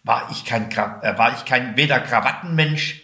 war 0.03 0.27
ich 0.31 0.43
kein, 0.45 0.69
äh, 0.71 1.17
war 1.17 1.33
ich 1.35 1.45
kein 1.45 1.77
weder 1.77 1.99
Krawattenmensch 1.99 3.01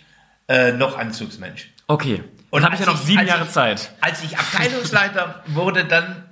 äh, 0.49 0.71
noch 0.71 0.97
Anzugsmensch. 0.97 1.69
Okay. 1.87 2.23
Und 2.49 2.63
habe 2.63 2.73
ich 2.75 2.79
ja 2.81 2.85
noch 2.87 2.97
sieben 2.97 3.27
Jahre 3.27 3.43
ich, 3.45 3.51
Zeit. 3.51 3.91
Als 4.01 4.23
ich 4.23 4.37
Abteilungsleiter 4.37 5.43
wurde, 5.47 5.85
dann 5.85 6.23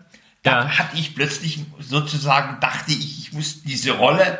da 0.45 0.63
Ja. 0.63 0.77
hatte 0.77 0.95
ich 0.97 1.15
plötzlich 1.15 1.59
sozusagen, 1.79 2.59
dachte 2.61 2.91
ich, 2.91 3.19
ich 3.19 3.33
muss 3.33 3.63
diese 3.63 3.91
Rolle 3.91 4.39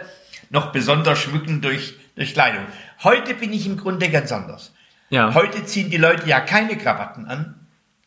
noch 0.50 0.72
besonders 0.72 1.20
schmücken 1.20 1.62
durch, 1.62 1.96
durch 2.16 2.34
Kleidung. 2.34 2.64
Heute 3.04 3.34
bin 3.34 3.52
ich 3.52 3.66
im 3.66 3.78
Grunde 3.78 4.10
ganz 4.10 4.32
anders. 4.32 4.72
Ja. 5.10 5.34
Heute 5.34 5.66
ziehen 5.66 5.90
die 5.90 5.98
Leute 5.98 6.28
ja 6.28 6.40
keine 6.40 6.78
Krawatten 6.78 7.26
an, 7.26 7.56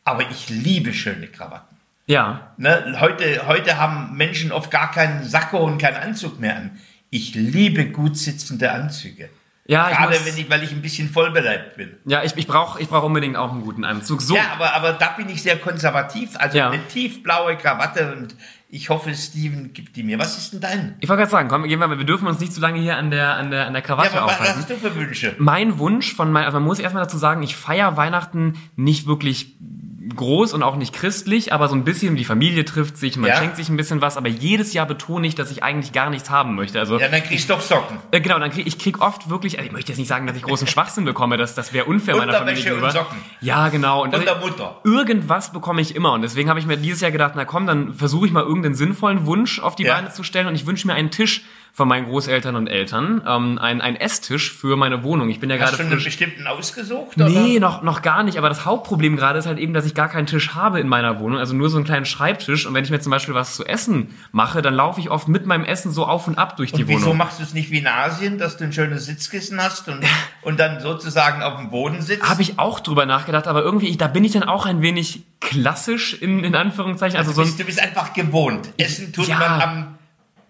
aber 0.05 0.31
ich 0.31 0.49
liebe 0.49 0.95
schöne 0.95 1.27
Krawatten. 1.27 1.77
Ja. 2.07 2.53
Ne? 2.57 2.97
Heute, 3.01 3.47
heute 3.47 3.79
haben 3.79 4.17
Menschen 4.17 4.51
oft 4.53 4.71
gar 4.71 4.91
keinen 4.91 5.29
Sakko 5.29 5.59
und 5.59 5.79
keinen 5.79 5.97
Anzug 5.97 6.41
mehr 6.41 6.57
an. 6.57 6.79
Ich 7.11 7.35
liebe 7.35 7.87
gut 7.91 8.17
sitzende 8.17 8.73
Anzüge. 8.73 9.29
Ja, 9.71 9.91
ich 9.91 9.97
Gerade 9.99 10.15
muss- 10.17 10.25
wenn 10.27 10.39
ich, 10.39 10.49
weil 10.51 10.63
ich 10.63 10.73
ein 10.73 10.81
bisschen 10.81 11.11
vollbeleibt 11.11 11.77
bin. 11.77 11.95
Ja, 12.07 12.23
ich, 12.25 12.35
ich 12.37 12.47
brauche 12.47 12.81
ich 12.81 12.89
brauch 12.89 13.03
unbedingt 13.03 13.37
auch 13.37 13.53
einen 13.53 13.61
guten 13.61 13.85
Anzug. 13.85 14.23
So. 14.23 14.35
Ja, 14.35 14.53
aber, 14.55 14.73
aber 14.75 14.93
da 14.95 15.09
bin 15.11 15.29
ich 15.29 15.43
sehr 15.43 15.59
konservativ. 15.59 16.31
Also 16.39 16.57
Ja. 16.57 16.71
eine 16.71 16.83
tiefblaue 16.89 17.57
Krawatte 17.59 18.15
und 18.17 18.35
ich 18.71 18.89
hoffe, 18.89 19.15
Steven 19.15 19.73
gibt 19.75 19.97
die 19.97 20.03
mir. 20.03 20.19
Was 20.19 20.39
ist 20.39 20.55
denn 20.55 20.61
dein? 20.61 20.97
Ich 21.01 21.09
wollte 21.09 21.21
gerade 21.21 21.31
sagen, 21.31 21.49
komm, 21.51 21.65
gehen 21.65 21.79
wir, 21.81 21.89
wir 21.91 22.05
dürfen 22.05 22.27
uns 22.29 22.41
nicht 22.41 22.53
zu 22.55 22.61
lange 22.61 22.81
hier 22.81 22.97
an 22.97 23.11
der, 23.11 23.35
an 23.35 23.51
der, 23.51 23.67
an 23.67 23.75
der 23.75 23.83
Ja, 23.83 23.87
Krawatte 23.87 24.13
aber 24.13 24.27
was 24.29 24.35
aufhalten. 24.37 24.59
hast 24.59 24.71
du 24.71 24.77
für 24.77 24.95
Wünsche? 24.95 25.35
Mein 25.39 25.79
Wunsch 25.79 26.15
von 26.15 26.33
mein, 26.33 26.45
also 26.45 26.59
man 26.59 26.67
muss 26.67 26.79
erstmal 26.79 27.03
dazu 27.05 27.19
sagen, 27.19 27.43
ich 27.43 27.55
feiere 27.55 27.97
Weihnachten 27.99 28.55
nicht 28.77 29.07
wirklich 29.07 29.55
groß 30.15 30.53
und 30.55 30.63
auch 30.63 30.77
nicht 30.77 30.95
christlich, 30.95 31.53
aber 31.53 31.69
so 31.69 31.75
ein 31.75 31.85
bisschen 31.85 32.17
die 32.17 32.25
Familie 32.25 32.65
trifft 32.65 32.97
sich, 32.97 33.17
man 33.17 33.29
Ja. 33.31 33.37
schenkt 33.37 33.57
sich 33.57 33.69
ein 33.69 33.77
bisschen 33.77 34.01
was, 34.01 34.17
aber 34.17 34.29
jedes 34.29 34.73
Jahr 34.73 34.87
betone 34.87 35.27
ich, 35.27 35.35
dass 35.35 35.51
ich 35.51 35.63
eigentlich 35.63 35.93
gar 35.93 36.11
nichts 36.11 36.31
haben 36.31 36.55
möchte. 36.55 36.79
Also 36.79 36.99
Ja, 36.99 37.09
dann 37.09 37.23
kriegst 37.23 37.49
du 37.49 37.55
doch 37.55 37.61
Socken. 37.61 37.99
äh, 38.11 38.21
genau, 38.21 38.39
dann 38.39 38.51
krieg, 38.51 38.67
ich 38.67 38.79
krieg 38.79 39.01
oft 39.01 39.29
wirklich, 39.31 39.59
also 39.59 39.67
ich 39.67 39.73
möchte 39.73 39.93
jetzt 39.93 39.99
nicht 39.99 40.09
sagen, 40.09 40.27
dass 40.27 40.37
ich 40.37 40.43
großen 40.43 40.67
Schwachsinn 40.67 41.05
bekomme, 41.05 41.37
das, 41.37 41.55
das 41.55 41.73
wäre 41.73 41.87
unfair 41.87 42.17
meiner 42.17 42.33
Familie 42.33 42.55
Unterwäsche 42.75 42.75
und 42.75 42.81
gegenüber. 42.81 42.91
Socken. 42.93 43.19
Ja, 43.41 43.69
genau. 43.69 44.03
Und 44.05 44.15
das- 44.15 44.25
der 44.25 44.37
Mutter. 44.39 44.81
Irgendwas 44.85 45.53
bekomme 45.53 45.81
ich 45.81 45.95
immer 45.97 46.13
und 46.13 46.23
deswegen 46.23 46.49
habe 46.49 46.61
ich 46.61 46.67
mir 46.67 46.77
dieses 46.77 47.01
Jahr 47.01 47.11
gedacht, 47.11 47.33
na 47.37 47.45
komm, 47.45 47.67
dann 47.67 47.95
versuche 47.95 48.27
ich 48.27 48.33
mal 48.33 48.43
irgendeinen 48.45 48.75
sinnvollen 48.75 49.27
Wunsch 49.27 49.59
auf 49.61 49.77
die 49.77 49.85
Ja. 49.85 49.95
Beine 49.95 50.11
zu 50.11 50.23
stellen 50.23 50.47
und 50.47 50.55
ich 50.55 50.67
wünsche 50.67 50.87
mir 50.87 50.95
einen 50.95 51.11
Tisch 51.11 51.43
von 51.73 51.87
meinen 51.89 52.07
Großeltern 52.07 52.57
und 52.57 52.67
Eltern, 52.67 53.23
ähm, 53.27 53.59
ein, 53.59 53.81
ein 53.81 53.95
Esstisch 53.97 54.53
für 54.53 54.77
meine 54.77 55.05
Wohnung. 55.05 55.29
Ich 55.31 55.39
bin 55.41 55.49
ja 55.49 55.57
Hast 55.59 55.71
gerade 55.77 55.85
du 55.89 55.95
einen 55.95 56.03
bestimmten 56.05 56.47
ausgesucht? 56.47 57.17
Nee, 57.17 57.59
noch, 57.61 57.83
noch 57.83 58.03
gar 58.03 58.23
nicht. 58.25 58.37
Aber 58.39 58.49
das 58.49 58.65
Hauptproblem 58.65 59.17
gerade 59.17 59.39
ist 59.39 59.47
halt 59.47 59.59
eben, 59.59 59.75
dass 59.75 59.85
ich 59.87 59.95
gar 59.95 60.09
keinen 60.09 60.27
Tisch 60.27 60.55
habe 60.55 60.81
in 60.81 60.89
meiner 60.89 61.21
Wohnung. 61.21 61.39
Also 61.39 61.55
nur 61.55 61.71
so 61.71 61.77
einen 61.77 61.85
kleinen 61.85 62.05
Schreibtisch. 62.05 62.67
Und 62.67 62.75
wenn 62.75 62.83
ich 62.85 62.91
mir 62.91 63.01
zum 63.01 63.11
Beispiel 63.11 63.35
was 63.35 63.55
zu 63.55 63.65
essen 63.65 64.15
mache, 64.33 64.61
dann 64.63 64.75
laufe 64.75 65.01
ich 65.01 65.11
oft 65.11 65.29
mit 65.29 65.47
meinem 65.47 65.65
Essen 65.65 65.93
so 65.93 66.05
auf 66.07 66.27
und 66.27 66.37
ab 66.39 66.57
durch 66.57 66.73
die 66.73 66.83
Und 66.83 66.89
wieso 66.89 67.01
Wohnung. 67.07 67.19
machst 67.19 67.39
du 67.39 67.43
es 67.45 67.55
nicht 67.55 67.71
wie 67.71 67.79
in 67.79 67.87
Asien, 67.87 68.39
dass 68.39 68.57
du 68.57 68.65
ein 68.65 68.73
schönes 68.73 69.07
Sitzkissen 69.07 69.63
hast 69.63 69.89
und, 69.89 70.01
und 70.43 70.59
dann 70.59 70.81
sozusagen 70.81 71.43
auf 71.43 71.57
dem 71.59 71.71
Boden 71.71 72.03
sitzt? 72.03 72.29
Habe 72.29 72.43
ich 72.43 72.59
auch 72.59 72.81
drüber 72.81 73.07
nachgedacht, 73.07 73.47
aber 73.47 73.63
irgendwie, 73.63 73.87
ich, 73.89 73.99
da 73.99 74.09
bin 74.09 74.25
ich 74.25 74.33
dann 74.33 74.43
auch 74.45 74.67
ein 74.67 74.83
wenig 74.83 75.23
klassisch 75.41 76.15
in, 76.15 76.45
in 76.45 76.55
Anführungszeichen. 76.55 77.17
Also 77.19 77.33
so 77.33 77.37
du, 77.43 77.43
ein, 77.43 77.47
bist, 77.47 77.61
du 77.61 77.65
bist 77.65 77.81
einfach 77.81 78.13
gewohnt. 78.13 78.71
Essen 78.79 79.13
tut 79.13 79.29
Ja. 79.29 79.39
man 79.39 79.61
am 79.63 79.98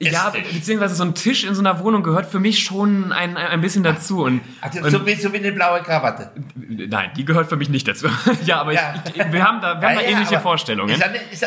ja, 0.01 0.31
beziehungsweise 0.53 0.95
so 0.95 1.03
ein 1.05 1.15
Tisch 1.15 1.45
in 1.45 1.55
so 1.55 1.61
einer 1.61 1.81
Wohnung 1.81 2.03
gehört 2.03 2.27
für 2.27 2.39
mich 2.39 2.61
schon 2.63 3.13
ein, 3.13 3.37
ein 3.37 3.61
bisschen 3.61 3.83
dazu. 3.83 4.23
Und, 4.25 4.41
Also, 4.61 4.81
und 4.81 4.91
so, 4.91 5.07
wie, 5.07 5.15
so 5.15 5.33
wie 5.33 5.39
eine 5.39 5.51
blaue 5.53 5.83
Krawatte. 5.83 6.31
nein, 6.57 7.11
die 7.17 7.25
gehört 7.25 7.49
für 7.49 7.57
mich 7.57 7.69
nicht 7.69 7.89
dazu. 7.89 8.07
ja, 8.45 8.61
aber 8.61 8.73
Ja. 8.73 8.95
Ich, 9.13 9.21
ich, 9.21 9.33
wir 9.33 9.43
haben 9.43 9.61
da, 9.61 9.81
wir 9.81 9.89
haben 9.89 9.97
Ja, 9.97 10.03
da 10.03 10.09
ähnliche 10.09 10.39
Vorstellungen. 10.41 10.95
Ist 10.95 11.03
ist 11.43 11.47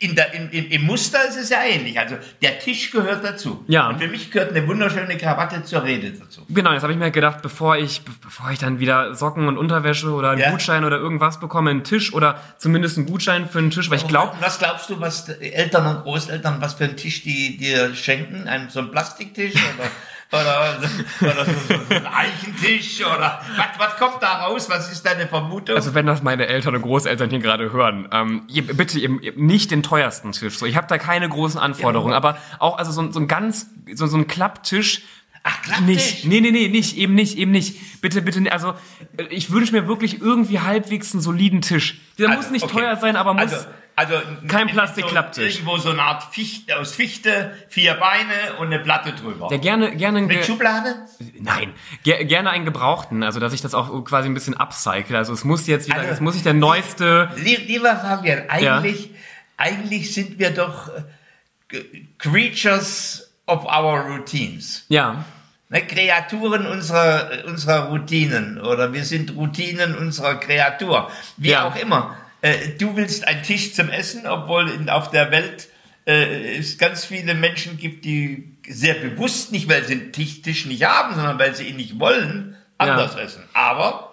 in 0.00 0.14
der, 0.14 0.32
in, 0.34 0.48
in, 0.50 0.70
Im 0.70 0.82
Muster 0.86 1.18
ist 1.28 1.36
es 1.36 1.50
ja 1.50 1.58
ähnlich. 1.62 1.98
Also 1.98 2.16
der 2.42 2.58
Tisch 2.58 2.90
gehört 2.90 3.22
dazu. 3.24 3.64
Ja. 3.68 3.88
Und 3.88 4.00
für 4.00 4.08
mich 4.08 4.30
gehört 4.30 4.50
eine 4.56 4.66
wunderschöne 4.66 5.16
Krawatte 5.18 5.62
zur 5.64 5.84
Rede 5.84 6.10
dazu. 6.12 6.42
Genau, 6.48 6.72
jetzt 6.72 6.82
habe 6.82 6.92
ich 6.92 6.98
mir 6.98 7.10
gedacht, 7.10 7.42
bevor 7.42 7.76
ich, 7.76 8.02
be- 8.02 8.12
bevor 8.22 8.50
ich 8.50 8.58
dann 8.58 8.78
wieder 8.80 9.14
Socken 9.14 9.46
und 9.46 9.58
Unterwäsche 9.58 10.10
oder 10.10 10.30
einen. 10.30 10.50
Gutschein 10.50 10.84
oder 10.84 10.96
irgendwas 10.96 11.38
bekomme, 11.38 11.70
einen 11.70 11.84
Tisch 11.84 12.12
oder 12.14 12.40
zumindest 12.58 12.96
einen 12.96 13.06
Gutschein 13.06 13.48
für 13.48 13.58
einen 13.58 13.70
Tisch, 13.70 13.90
weil 13.90 13.98
ich 13.98 14.08
glaube, 14.08 14.32
Was 14.40 14.58
glaubst 14.58 14.88
du, 14.90 15.00
was 15.00 15.28
Eltern 15.28 15.86
und 15.96 16.02
Großeltern, 16.02 16.60
was 16.60 16.74
für 16.74 16.84
einen 16.84 16.96
Tisch 16.96 17.22
die 17.22 17.56
dir 17.58 17.89
schenken? 17.94 18.46
Ein, 18.48 18.68
so 18.70 18.80
ein 18.80 18.90
Plastiktisch 18.90 19.54
oder, 19.54 20.40
oder, 20.40 20.78
oder 21.20 21.44
so, 21.44 21.52
so, 21.68 21.74
so 21.88 21.94
ein 21.94 22.06
Eichentisch 22.06 23.00
oder 23.04 23.40
was, 23.56 23.66
was 23.78 23.96
kommt 23.96 24.22
da 24.22 24.44
raus? 24.46 24.68
Was 24.70 24.90
ist 24.92 25.04
deine 25.04 25.26
Vermutung? 25.26 25.74
also 25.76 25.94
wenn 25.94 26.06
das 26.06 26.22
meine 26.22 26.46
Eltern 26.46 26.76
und 26.76 26.82
Großeltern 26.82 27.30
hier 27.30 27.40
gerade 27.40 27.72
hören, 27.72 28.08
ähm, 28.12 28.42
ihr, 28.48 28.66
bitte 28.66 28.98
ihr, 28.98 29.10
nicht 29.36 29.70
den 29.70 29.82
teuersten 29.82 30.32
Tisch. 30.32 30.58
So, 30.58 30.66
ich 30.66 30.76
habe 30.76 30.86
da 30.86 30.98
keine 30.98 31.28
großen 31.28 31.58
Anforderungen, 31.60 32.14
aber 32.14 32.36
auch 32.58 32.78
also 32.78 32.92
so, 32.92 33.02
ein- 33.02 33.12
so 33.12 33.20
ein 33.20 33.28
ganz 33.28 33.66
so, 33.94 34.06
so 34.06 34.16
ein 34.16 34.26
Klapptisch. 34.26 35.02
Ach, 35.42 35.62
Klapptisch? 35.62 35.86
Nicht, 35.86 36.24
nee, 36.26 36.40
nee, 36.42 36.50
nee, 36.50 36.68
nicht, 36.68 36.98
eben 36.98 37.14
nicht, 37.14 37.38
eben 37.38 37.50
nicht. 37.50 38.00
Bitte, 38.02 38.20
bitte, 38.20 38.52
also 38.52 38.74
äh, 39.16 39.22
ich 39.30 39.50
wünsche 39.50 39.72
mir 39.72 39.88
wirklich 39.88 40.20
irgendwie 40.20 40.60
halbwegs 40.60 41.12
einen 41.14 41.22
soliden 41.22 41.62
Tisch. 41.62 41.98
Der 42.18 42.28
Also, 42.28 42.42
muss 42.42 42.50
nicht 42.50 42.64
okay. 42.66 42.74
teuer 42.80 42.96
sein, 42.96 43.16
aber 43.16 43.32
muss 43.32 43.52
Also, 43.52 43.66
also 43.96 44.14
kein 44.48 44.68
so, 44.68 44.74
Plastikklapptisch. 44.74 45.54
irgendwo 45.56 45.76
so 45.76 45.90
eine 45.90 46.02
Art 46.02 46.32
Fichte, 46.34 46.78
aus 46.78 46.92
Fichte, 46.94 47.54
vier 47.68 47.94
Beine 47.94 48.54
und 48.58 48.68
eine 48.68 48.78
Platte 48.78 49.12
drüber. 49.12 49.48
der 49.48 49.58
gerne, 49.58 49.94
gerne 49.96 50.22
Mit 50.22 50.30
Ge- 50.30 50.44
Schublade? 50.44 50.94
Nein, 51.38 51.72
Ger 52.02 52.24
gerne 52.24 52.50
einen 52.50 52.64
gebrauchten, 52.64 53.22
also 53.22 53.40
dass 53.40 53.52
ich 53.52 53.60
das 53.60 53.74
auch 53.74 54.02
quasi 54.04 54.28
ein 54.28 54.34
bisschen 54.34 54.54
upcycle. 54.56 55.16
Also 55.16 55.32
es 55.32 55.44
muss 55.44 55.66
jetzt 55.66 55.86
wieder, 55.88 55.98
Also- 56.00 56.12
es 56.12 56.20
muss 56.20 56.34
nicht 56.34 56.46
der 56.46 56.54
neueste. 56.54 57.28
Lie- 57.36 57.56
Lieber 57.66 57.94
Fabian, 57.96 58.44
eigentlich, 58.48 59.10
eigentlich 59.56 60.14
sind 60.14 60.38
wir 60.38 60.50
doch 60.50 60.88
äh, 60.88 61.78
Creatures 62.18 63.30
of 63.46 63.64
our 63.64 64.00
routines. 64.06 64.84
Ja, 64.88 65.24
Ne, 65.72 65.82
Kreaturen 65.86 66.66
unserer, 66.66 67.44
unserer 67.46 67.90
Routinen 67.90 68.60
oder 68.60 68.92
wir 68.92 69.04
sind 69.04 69.36
Routinen 69.36 69.94
unserer 69.94 70.34
Kreatur. 70.34 71.08
Wie 71.36 71.50
Ja. 71.50 71.68
auch 71.68 71.76
immer. 71.76 72.16
Äh, 72.42 72.70
du 72.78 72.96
willst 72.96 73.26
einen 73.26 73.42
Tisch 73.42 73.74
zum 73.74 73.90
Essen, 73.90 74.26
obwohl 74.26 74.68
in, 74.70 74.88
auf 74.88 75.10
der 75.10 75.30
Welt 75.30 75.68
äh, 76.06 76.56
es 76.56 76.78
ganz 76.78 77.04
viele 77.04 77.34
Menschen 77.34 77.76
gibt, 77.76 78.04
die 78.04 78.56
sehr 78.68 78.94
bewusst 78.94 79.52
nicht, 79.52 79.68
weil 79.68 79.84
sie 79.84 79.94
einen 79.94 80.12
Tisch, 80.12 80.42
Tisch 80.42 80.66
nicht 80.66 80.84
haben, 80.84 81.14
sondern 81.14 81.38
weil 81.38 81.54
sie 81.54 81.64
ihn 81.64 81.76
nicht 81.76 81.98
wollen, 82.00 82.56
anders 82.78 83.14
essen. 83.16 83.42
Aber 83.52 84.06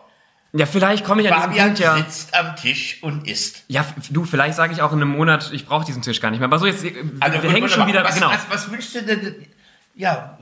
ja, 0.53 0.65
vielleicht 0.65 1.05
komme 1.05 1.21
ich 1.21 1.31
an 1.31 1.41
Fabian 1.41 1.67
Punkt 1.67 1.79
ja. 1.79 1.97
sitzt 1.97 2.33
am 2.33 2.55
Tisch 2.55 3.03
und 3.03 3.27
isst. 3.27 3.63
Ja, 3.67 3.85
du, 4.09 4.23
vielleicht 4.23 4.55
sage 4.55 4.73
ich 4.73 4.81
auch 4.81 4.91
in 4.91 5.01
einem 5.01 5.11
Monat, 5.11 5.51
ich 5.53 5.65
brauche 5.65 5.85
diesen 5.85 6.01
Tisch 6.01 6.19
gar 6.21 6.31
nicht 6.31 6.39
mehr. 6.39 6.47
Aber 6.47 6.57
so 6.57 6.65
jetzt, 6.65 6.83
äh, 6.83 6.93
wir 6.95 7.03
Also, 7.19 7.49
hängen 7.49 7.63
und- 7.63 7.69
schon 7.69 7.87
wieder, 7.87 8.03
was, 8.03 8.15
genau. 8.15 8.29
was, 8.31 8.49
was 8.49 8.71
wünschst 8.71 8.95
du 8.95 9.01
denn? 9.03 9.45
Ja, 9.95 10.37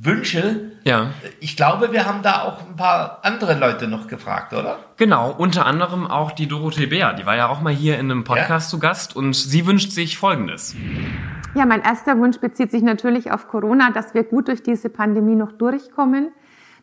Wünsche. 0.00 0.72
Ja, 0.84 1.10
Ich 1.40 1.56
glaube, 1.56 1.92
wir 1.92 2.06
haben 2.06 2.22
da 2.22 2.42
auch 2.42 2.66
ein 2.66 2.76
paar 2.76 3.18
andere 3.22 3.58
Leute 3.58 3.88
noch 3.88 4.06
gefragt, 4.06 4.52
oder? 4.52 4.78
genau. 4.96 5.34
Unter 5.36 5.66
anderem 5.66 6.06
auch 6.06 6.30
die 6.32 6.46
Dorothee 6.46 6.86
Bär. 6.86 7.12
Die 7.14 7.26
war 7.26 7.36
ja 7.36 7.48
auch 7.48 7.60
mal 7.60 7.72
hier 7.72 7.98
in 7.98 8.10
einem 8.10 8.24
Podcast 8.24 8.70
zu 8.70 8.78
Gast 8.78 9.16
und 9.16 9.34
sie 9.34 9.66
wünscht 9.66 9.90
sich 9.90 10.16
Folgendes. 10.16 10.76
Ja, 11.54 11.66
mein 11.66 11.82
erster 11.82 12.16
Wunsch 12.18 12.38
bezieht 12.38 12.70
sich 12.70 12.82
natürlich 12.82 13.32
auf 13.32 13.48
Corona, 13.48 13.90
dass 13.90 14.14
wir 14.14 14.22
gut 14.22 14.48
durch 14.48 14.62
diese 14.62 14.88
Pandemie 14.88 15.34
noch 15.34 15.52
durchkommen, 15.52 16.30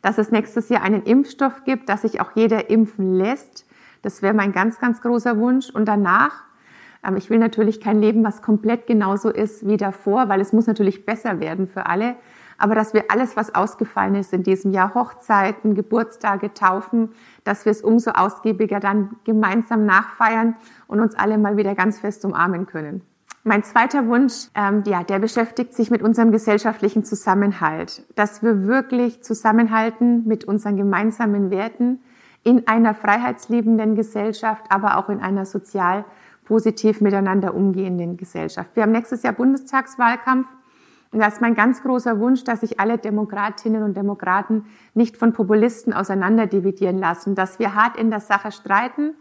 dass 0.01 0.17
es 0.17 0.31
nächstes 0.31 0.69
Jahr 0.69 0.81
einen 0.81 1.03
Impfstoff 1.03 1.63
gibt, 1.63 1.87
dass 1.87 2.01
sich 2.01 2.19
auch 2.19 2.31
jeder 2.35 2.69
impfen 2.69 3.15
lässt. 3.15 3.65
Das 4.01 4.21
wäre 4.21 4.33
mein 4.33 4.51
ganz, 4.51 4.79
ganz 4.79 5.01
großer 5.01 5.37
Wunsch. 5.37 5.69
Und 5.69 5.85
danach, 5.85 6.43
ähm, 7.07 7.15
ich 7.15 7.29
will 7.29 7.39
natürlich 7.39 7.79
kein 7.79 8.01
Leben, 8.01 8.23
was 8.23 8.41
komplett 8.41 8.87
genauso 8.87 9.29
ist 9.29 9.65
wie 9.65 9.77
davor, 9.77 10.27
weil 10.27 10.41
es 10.41 10.51
muss 10.51 10.67
natürlich 10.67 11.05
besser 11.05 11.39
werden 11.39 11.67
für 11.67 11.85
alle. 11.85 12.15
Aber 12.57 12.75
dass 12.75 12.93
wir 12.93 13.05
alles, 13.09 13.35
was 13.35 13.53
ausgefallen 13.53 14.15
ist 14.15 14.33
in 14.33 14.43
diesem 14.43 14.71
Jahr, 14.71 14.93
Hochzeiten, 14.93 15.75
Geburtstage, 15.75 16.53
Taufen, 16.53 17.09
dass 17.43 17.65
wir 17.65 17.71
es 17.71 17.81
umso 17.81 18.11
ausgiebiger 18.11 18.79
dann 18.79 19.17
gemeinsam 19.23 19.85
nachfeiern 19.85 20.55
und 20.87 20.99
uns 20.99 21.15
alle 21.15 21.37
mal 21.37 21.57
wieder 21.57 21.75
ganz 21.75 21.99
fest 21.99 22.25
umarmen 22.25 22.65
können. 22.65 23.01
Mein 23.47 23.63
zweiter 23.63 24.07
Wunsch, 24.07 24.47
ähm, 24.55 24.81
ja, 24.87 25.03
der 25.03 25.19
beschäftigt 25.19 25.75
sich 25.75 25.91
mit 25.91 26.01
unserem 26.01 26.31
gesellschaftlichen 26.31 27.03
Zusammenhalt, 27.03 28.03
dass 28.15 28.41
wir 28.41 28.65
wirklich 28.65 29.21
zusammenhalten 29.23 30.27
mit 30.27 30.45
unseren 30.45 30.77
gemeinsamen 30.77 31.51
Werten 31.51 31.99
in 32.43 32.67
einer 32.67 32.95
freiheitsliebenden 32.95 33.95
Gesellschaft, 33.95 34.65
aber 34.69 34.97
auch 34.97 35.09
in 35.09 35.19
einer 35.19 35.45
sozial 35.45 36.05
positiv 36.45 37.01
miteinander 37.01 37.53
umgehenden 37.53 38.17
Gesellschaft. 38.17 38.69
Wir 38.75 38.83
haben 38.83 38.91
nächstes 38.91 39.23
Jahr 39.23 39.33
Bundestagswahlkampf. 39.33 40.47
Und 41.15 41.21
das 41.21 41.35
ist 41.35 41.41
mein 41.41 41.55
ganz 41.55 41.81
großer 41.81 42.19
Wunsch, 42.19 42.43
dass 42.43 42.59
sich 42.59 42.81
alle 42.81 42.97
Demokratinnen 42.97 43.83
und 43.83 43.95
Demokraten 43.95 44.65
nicht 44.93 45.15
von 45.15 45.31
Populisten 45.31 45.93
auseinanderdividieren 45.93 46.99
lassen, 46.99 47.35
dass 47.35 47.57
wir 47.57 47.73
hart 47.73 47.95
in 47.95 48.09
der 48.09 48.19
Sache 48.19 48.51
streiten, 48.51 49.13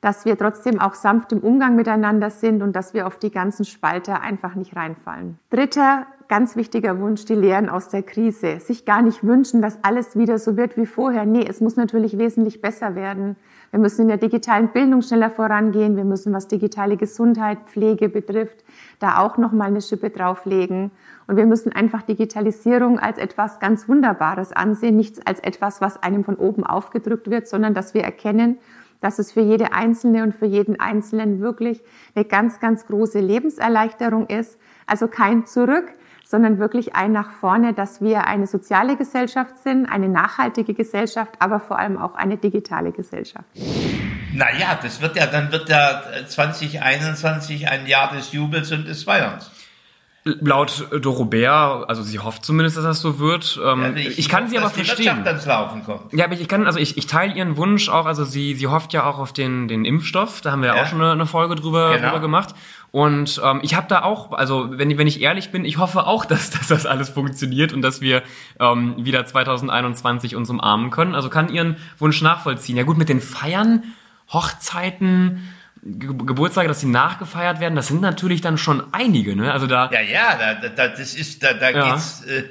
dass 0.00 0.24
wir 0.24 0.38
trotzdem 0.38 0.78
auch 0.78 0.94
sanft 0.94 1.32
im 1.32 1.40
Umgang 1.40 1.74
miteinander 1.74 2.30
sind 2.30 2.62
und 2.62 2.76
dass 2.76 2.94
wir 2.94 3.08
auf 3.08 3.18
die 3.18 3.32
ganzen 3.32 3.64
Spalter 3.64 4.20
einfach 4.20 4.54
nicht 4.54 4.76
reinfallen. 4.76 5.36
Dritter 5.50 6.06
ganz 6.30 6.54
wichtiger 6.54 7.00
Wunsch, 7.00 7.24
die 7.24 7.34
Lehren 7.34 7.68
aus 7.68 7.88
der 7.88 8.04
Krise. 8.04 8.60
Sich 8.60 8.84
gar 8.84 9.02
nicht 9.02 9.24
wünschen, 9.24 9.60
dass 9.60 9.82
alles 9.82 10.16
wieder 10.16 10.38
so 10.38 10.56
wird 10.56 10.76
wie 10.76 10.86
vorher. 10.86 11.26
Nee, 11.26 11.44
es 11.44 11.60
muss 11.60 11.74
natürlich 11.74 12.18
wesentlich 12.18 12.62
besser 12.62 12.94
werden. 12.94 13.34
Wir 13.72 13.80
müssen 13.80 14.02
in 14.02 14.08
der 14.08 14.16
digitalen 14.16 14.68
Bildung 14.68 15.02
schneller 15.02 15.30
vorangehen. 15.30 15.96
Wir 15.96 16.04
müssen, 16.04 16.32
was 16.32 16.46
digitale 16.46 16.96
Gesundheit, 16.96 17.58
Pflege 17.66 18.08
betrifft, 18.08 18.64
da 19.00 19.18
auch 19.18 19.38
nochmal 19.38 19.68
eine 19.68 19.80
Schippe 19.80 20.10
drauflegen. 20.10 20.92
Und 21.26 21.36
wir 21.36 21.46
müssen 21.46 21.72
einfach 21.72 22.02
Digitalisierung 22.02 23.00
als 23.00 23.18
etwas 23.18 23.58
ganz 23.58 23.88
Wunderbares 23.88 24.52
ansehen, 24.52 24.96
nicht 24.96 25.26
als 25.26 25.40
etwas, 25.40 25.80
was 25.80 26.02
einem 26.02 26.22
von 26.22 26.36
oben 26.36 26.64
aufgedrückt 26.64 27.28
wird, 27.30 27.48
sondern 27.48 27.74
dass 27.74 27.94
wir 27.94 28.04
erkennen, 28.04 28.58
dass 29.00 29.18
es 29.18 29.32
für 29.32 29.40
jede 29.40 29.72
Einzelne 29.72 30.22
und 30.22 30.34
für 30.34 30.46
jeden 30.46 30.78
Einzelnen 30.78 31.40
wirklich 31.40 31.82
eine 32.14 32.26
ganz, 32.26 32.60
ganz 32.60 32.86
große 32.86 33.18
Lebenserleichterung 33.18 34.26
ist. 34.26 34.58
Also 34.86 35.08
kein 35.08 35.46
Zurück, 35.46 35.94
sondern 36.24 36.58
wirklich 36.58 36.94
ein 36.94 37.12
nach 37.12 37.32
vorne, 37.32 37.72
dass 37.72 38.00
wir 38.02 38.26
eine 38.26 38.46
soziale 38.46 38.96
Gesellschaft 38.96 39.58
sind, 39.58 39.86
eine 39.86 40.08
nachhaltige 40.08 40.74
Gesellschaft, 40.74 41.34
aber 41.38 41.58
vor 41.58 41.78
allem 41.78 41.96
auch 41.98 42.14
eine 42.14 42.36
digitale 42.36 42.92
Gesellschaft. 42.92 43.48
Naja, 44.32 44.78
das 44.82 45.00
wird 45.00 45.16
ja, 45.16 45.26
dann 45.26 45.50
wird 45.52 45.68
ja 45.68 46.02
2021 46.26 47.68
ein 47.68 47.86
Jahr 47.86 48.12
des 48.12 48.32
Jubels 48.32 48.70
und 48.72 48.86
des 48.86 49.04
Feierns. 49.04 49.50
Laut 50.24 50.86
Doro 51.00 51.24
Bär, 51.24 51.86
also 51.88 52.02
sie 52.02 52.18
hofft 52.18 52.44
zumindest, 52.44 52.76
dass 52.76 52.84
das 52.84 53.00
so 53.00 53.18
wird. 53.18 53.58
Ähm, 53.64 53.96
Ja, 53.96 53.96
ich, 53.96 54.28
kann 54.28 54.48
sie 54.48 54.58
aber 54.58 54.68
verstehen. 54.68 55.24
Ja, 56.12 56.24
aber 56.26 56.34
ich 56.34 56.46
kann, 56.46 56.66
also 56.66 56.78
ich, 56.78 56.98
ich 56.98 57.06
teile 57.06 57.32
ihren 57.32 57.56
Wunsch 57.56 57.88
auch, 57.88 58.04
also 58.04 58.24
sie, 58.24 58.54
sie 58.54 58.66
hofft 58.66 58.92
ja 58.92 59.04
auch 59.06 59.18
auf 59.18 59.32
den, 59.32 59.66
den 59.66 59.86
Impfstoff, 59.86 60.42
da 60.42 60.52
haben 60.52 60.60
wir 60.60 60.68
ja 60.68 60.76
Ja. 60.76 60.82
auch 60.82 60.86
schon 60.88 61.00
eine, 61.00 61.12
eine 61.12 61.24
Folge 61.24 61.54
drüber, 61.54 61.94
Genau. 61.94 62.08
drüber 62.08 62.20
gemacht. 62.20 62.54
Und 62.90 63.40
ähm, 63.42 63.60
ich 63.62 63.74
habe 63.74 63.86
da 63.88 64.02
auch, 64.02 64.32
also 64.32 64.68
wenn, 64.72 64.98
wenn 64.98 65.06
ich 65.06 65.22
ehrlich 65.22 65.52
bin, 65.52 65.64
ich 65.64 65.78
hoffe 65.78 66.06
auch, 66.06 66.24
dass, 66.26 66.50
dass 66.50 66.68
das 66.68 66.84
alles 66.84 67.08
funktioniert 67.08 67.72
und 67.72 67.80
dass 67.80 68.02
wir 68.02 68.22
ähm, 68.58 68.96
wieder 68.98 69.24
2021 69.24 70.36
uns 70.36 70.50
umarmen 70.50 70.90
können. 70.90 71.14
Also 71.14 71.30
kann 71.30 71.48
ihren 71.48 71.76
Wunsch 71.98 72.20
nachvollziehen. 72.20 72.76
Ja 72.76 72.82
gut, 72.82 72.98
mit 72.98 73.08
den 73.08 73.22
Feiern 73.22 73.84
Hochzeiten, 74.32 75.54
Ge 75.82 76.10
Geburtstage, 76.14 76.68
dass 76.68 76.80
die 76.80 76.86
nachgefeiert 76.86 77.58
werden, 77.58 77.74
das 77.74 77.86
sind 77.88 78.02
natürlich 78.02 78.42
dann 78.42 78.58
schon 78.58 78.92
einige, 78.92 79.34
ne? 79.34 79.50
Also 79.50 79.66
da. 79.66 79.90
Ja, 79.90 80.00
ja, 80.02 80.34
da, 80.36 80.68
da, 80.68 80.88
das 80.88 81.14
ist, 81.14 81.42
da, 81.42 81.54
da 81.54 81.70
Ja. 81.70 81.92
geht's, 81.94 82.22
äh, 82.26 82.44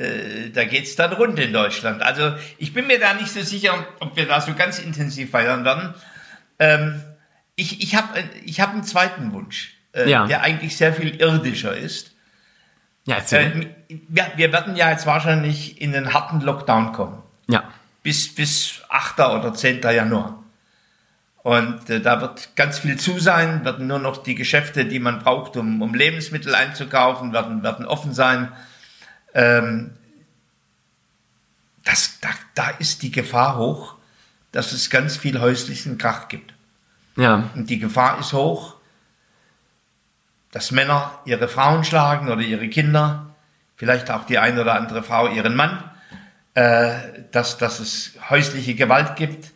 äh, 0.00 0.50
da 0.50 0.64
geht's 0.64 0.96
dann 0.96 1.12
rund 1.12 1.38
in 1.38 1.52
Deutschland. 1.52 2.02
Also 2.02 2.34
ich 2.58 2.72
bin 2.74 2.88
mir 2.88 2.98
da 2.98 3.14
nicht 3.14 3.30
so 3.30 3.40
sicher, 3.42 3.74
ob 4.00 4.16
wir 4.16 4.26
da 4.26 4.40
so 4.40 4.54
ganz 4.54 4.80
intensiv 4.80 5.30
feiern 5.30 5.64
werden. 5.64 5.94
Ähm, 6.58 7.00
ich 7.54 7.80
ich 7.80 7.94
habe 7.94 8.08
ich 8.44 8.60
hab 8.60 8.70
einen 8.72 8.82
zweiten 8.82 9.32
Wunsch, 9.32 9.76
äh, 9.92 10.10
Ja. 10.10 10.26
der 10.26 10.42
eigentlich 10.42 10.76
sehr 10.76 10.92
viel 10.92 11.14
irdischer 11.20 11.76
ist. 11.76 12.10
Ja, 13.06 13.16
erzähl. 13.18 13.70
Äh, 13.88 13.98
wir, 14.08 14.26
wir 14.34 14.52
werden 14.52 14.74
ja 14.74 14.90
jetzt 14.90 15.06
wahrscheinlich 15.06 15.80
in 15.80 15.94
einen 15.94 16.12
harten 16.12 16.40
Lockdown 16.40 16.92
kommen. 16.92 17.22
ja. 17.46 17.62
bis, 18.02 18.34
bis 18.34 18.82
8. 18.88 19.20
oder 19.20 19.54
10. 19.54 19.80
Januar. 19.82 20.43
Und 21.44 21.90
äh, 21.90 22.00
da 22.00 22.22
wird 22.22 22.56
ganz 22.56 22.78
viel 22.78 22.98
zu 22.98 23.20
sein, 23.20 23.66
werden 23.66 23.86
nur 23.86 23.98
noch 23.98 24.16
die 24.16 24.34
Geschäfte, 24.34 24.86
die 24.86 24.98
man 24.98 25.18
braucht, 25.18 25.58
um, 25.58 25.82
um 25.82 25.94
Lebensmittel 25.94 26.54
einzukaufen, 26.54 27.34
werden, 27.34 27.62
werden 27.62 27.84
offen 27.84 28.14
sein. 28.14 28.50
Ähm, 29.34 29.90
das, 31.84 32.18
da, 32.20 32.30
da 32.54 32.70
ist 32.70 33.02
die 33.02 33.10
Gefahr 33.10 33.58
hoch, 33.58 33.96
dass 34.52 34.72
es 34.72 34.88
ganz 34.88 35.18
viel 35.18 35.38
häuslichen 35.38 35.98
Krach 35.98 36.28
gibt. 36.28 36.54
Ja. 37.16 37.50
Und 37.54 37.68
die 37.68 37.78
Gefahr 37.78 38.18
ist 38.18 38.32
hoch, 38.32 38.76
dass 40.50 40.70
Männer 40.70 41.20
ihre 41.26 41.48
Frauen 41.48 41.84
schlagen 41.84 42.30
oder 42.30 42.40
ihre 42.40 42.68
Kinder, 42.68 43.34
vielleicht 43.76 44.10
auch 44.10 44.24
die 44.24 44.38
eine 44.38 44.62
oder 44.62 44.76
andere 44.76 45.02
Frau 45.02 45.28
ihren 45.28 45.56
Mann, 45.56 45.90
äh, 46.54 46.94
dass, 47.32 47.58
dass 47.58 47.80
es 47.80 48.12
häusliche 48.30 48.74
Gewalt 48.74 49.16
gibt, 49.16 49.52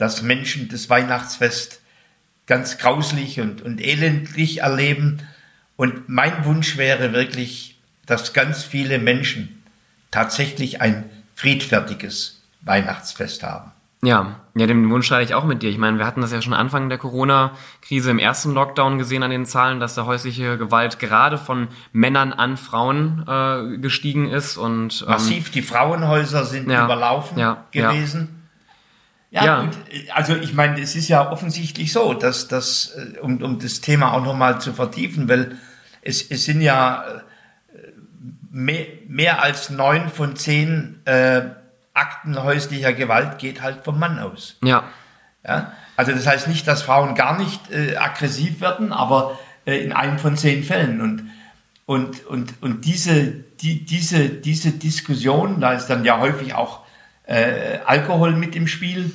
dass 0.00 0.22
Menschen 0.22 0.70
das 0.70 0.88
Weihnachtsfest 0.88 1.82
ganz 2.46 2.78
grauslich 2.78 3.38
und, 3.38 3.60
und 3.60 3.82
elendlich 3.82 4.62
erleben. 4.62 5.18
Und 5.76 6.08
mein 6.08 6.46
Wunsch 6.46 6.78
wäre 6.78 7.12
wirklich, 7.12 7.78
dass 8.06 8.32
ganz 8.32 8.64
viele 8.64 8.98
Menschen 8.98 9.62
tatsächlich 10.10 10.80
ein 10.80 11.04
friedfertiges 11.34 12.40
Weihnachtsfest 12.62 13.42
haben. 13.42 13.72
Ja, 14.02 14.36
ja, 14.54 14.66
den 14.66 14.88
Wunsch 14.88 15.10
teile 15.10 15.22
ich 15.22 15.34
auch 15.34 15.44
mit 15.44 15.62
dir. 15.62 15.68
Ich 15.68 15.76
meine, 15.76 15.98
wir 15.98 16.06
hatten 16.06 16.22
das 16.22 16.32
ja 16.32 16.40
schon 16.40 16.54
Anfang 16.54 16.88
der 16.88 16.96
Corona-Krise 16.96 18.10
im 18.10 18.18
ersten 18.18 18.54
Lockdown 18.54 18.96
gesehen 18.96 19.22
an 19.22 19.30
den 19.30 19.44
Zahlen, 19.44 19.80
dass 19.80 19.94
da 19.94 20.06
häusliche 20.06 20.56
Gewalt 20.56 20.98
gerade 20.98 21.36
von 21.36 21.68
Männern 21.92 22.32
an 22.32 22.56
Frauen 22.56 23.26
äh, 23.28 23.76
gestiegen 23.76 24.30
ist 24.30 24.56
und 24.56 25.02
ähm, 25.02 25.08
Massiv, 25.10 25.50
die 25.50 25.60
Frauenhäuser 25.60 26.46
sind 26.46 26.70
Ja, 26.70 26.86
überlaufen 26.86 27.38
ja, 27.38 27.64
ja. 27.74 27.92
gewesen. 27.92 28.28
Ja, 28.32 28.39
Ja. 29.30 29.62
gut, 29.62 29.76
also 30.12 30.34
ich 30.34 30.54
meine, 30.54 30.80
es 30.80 30.96
ist 30.96 31.08
ja 31.08 31.30
offensichtlich 31.30 31.92
so, 31.92 32.14
dass 32.14 32.48
das, 32.48 32.96
äh, 32.96 33.18
um, 33.20 33.42
um 33.42 33.58
das 33.60 33.80
Thema 33.80 34.12
auch 34.12 34.24
nochmal 34.24 34.60
zu 34.60 34.72
vertiefen, 34.72 35.28
weil 35.28 35.56
es, 36.02 36.30
es 36.30 36.44
sind 36.44 36.60
ja 36.60 37.04
äh, 37.04 37.78
mehr, 38.50 38.86
mehr 39.06 39.42
als 39.42 39.70
neun 39.70 40.08
von 40.08 40.34
zehn 40.34 41.00
äh, 41.04 41.42
Akten 41.94 42.42
häuslicher 42.42 42.92
Gewalt 42.92 43.38
geht 43.38 43.62
halt 43.62 43.84
vom 43.84 43.98
Mann 43.98 44.18
aus. 44.18 44.56
ja, 44.62 44.84
Ja? 45.46 45.72
Also 45.96 46.12
das 46.12 46.26
heißt 46.26 46.48
nicht, 46.48 46.66
dass 46.66 46.82
Frauen 46.82 47.14
gar 47.14 47.38
nicht 47.38 47.70
äh, 47.70 47.96
aggressiv 47.96 48.60
werden, 48.60 48.92
aber 48.92 49.38
äh, 49.64 49.76
in 49.84 49.92
einem 49.92 50.18
von 50.18 50.36
zehn 50.36 50.64
Fällen. 50.64 51.00
Und, 51.00 51.30
und, 51.86 52.26
und, 52.26 52.54
und 52.62 52.84
diese, 52.84 53.26
die, 53.26 53.84
diese, 53.84 54.28
diese 54.28 54.72
Diskussion, 54.72 55.60
da 55.60 55.72
ist 55.72 55.86
dann 55.86 56.04
ja 56.04 56.18
häufig 56.18 56.54
auch 56.54 56.80
äh, 57.24 57.78
Alkohol 57.84 58.32
mit 58.32 58.56
im 58.56 58.66
Spiel, 58.66 59.12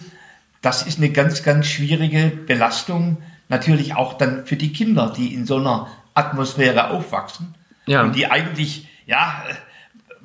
das 0.61 0.83
ist 0.83 0.97
eine 0.97 1.09
ganz, 1.11 1.43
ganz 1.43 1.67
schwierige 1.67 2.27
Belastung. 2.27 3.17
Natürlich 3.49 3.95
auch 3.95 4.13
dann 4.13 4.45
für 4.45 4.55
die 4.55 4.73
Kinder, 4.73 5.13
die 5.15 5.33
in 5.33 5.45
so 5.45 5.57
einer 5.57 5.87
Atmosphäre 6.13 6.89
aufwachsen. 6.89 7.55
Ja. 7.85 8.01
Und 8.01 8.15
die 8.15 8.27
eigentlich, 8.27 8.87
ja, 9.05 9.43
äh, 9.49 9.53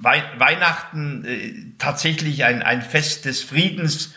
Wei 0.02 0.22
Weihnachten 0.38 1.26
äh, 1.26 1.52
tatsächlich 1.76 2.44
ein, 2.44 2.62
ein 2.62 2.80
Fest 2.80 3.26
des 3.26 3.42
Friedens 3.42 4.14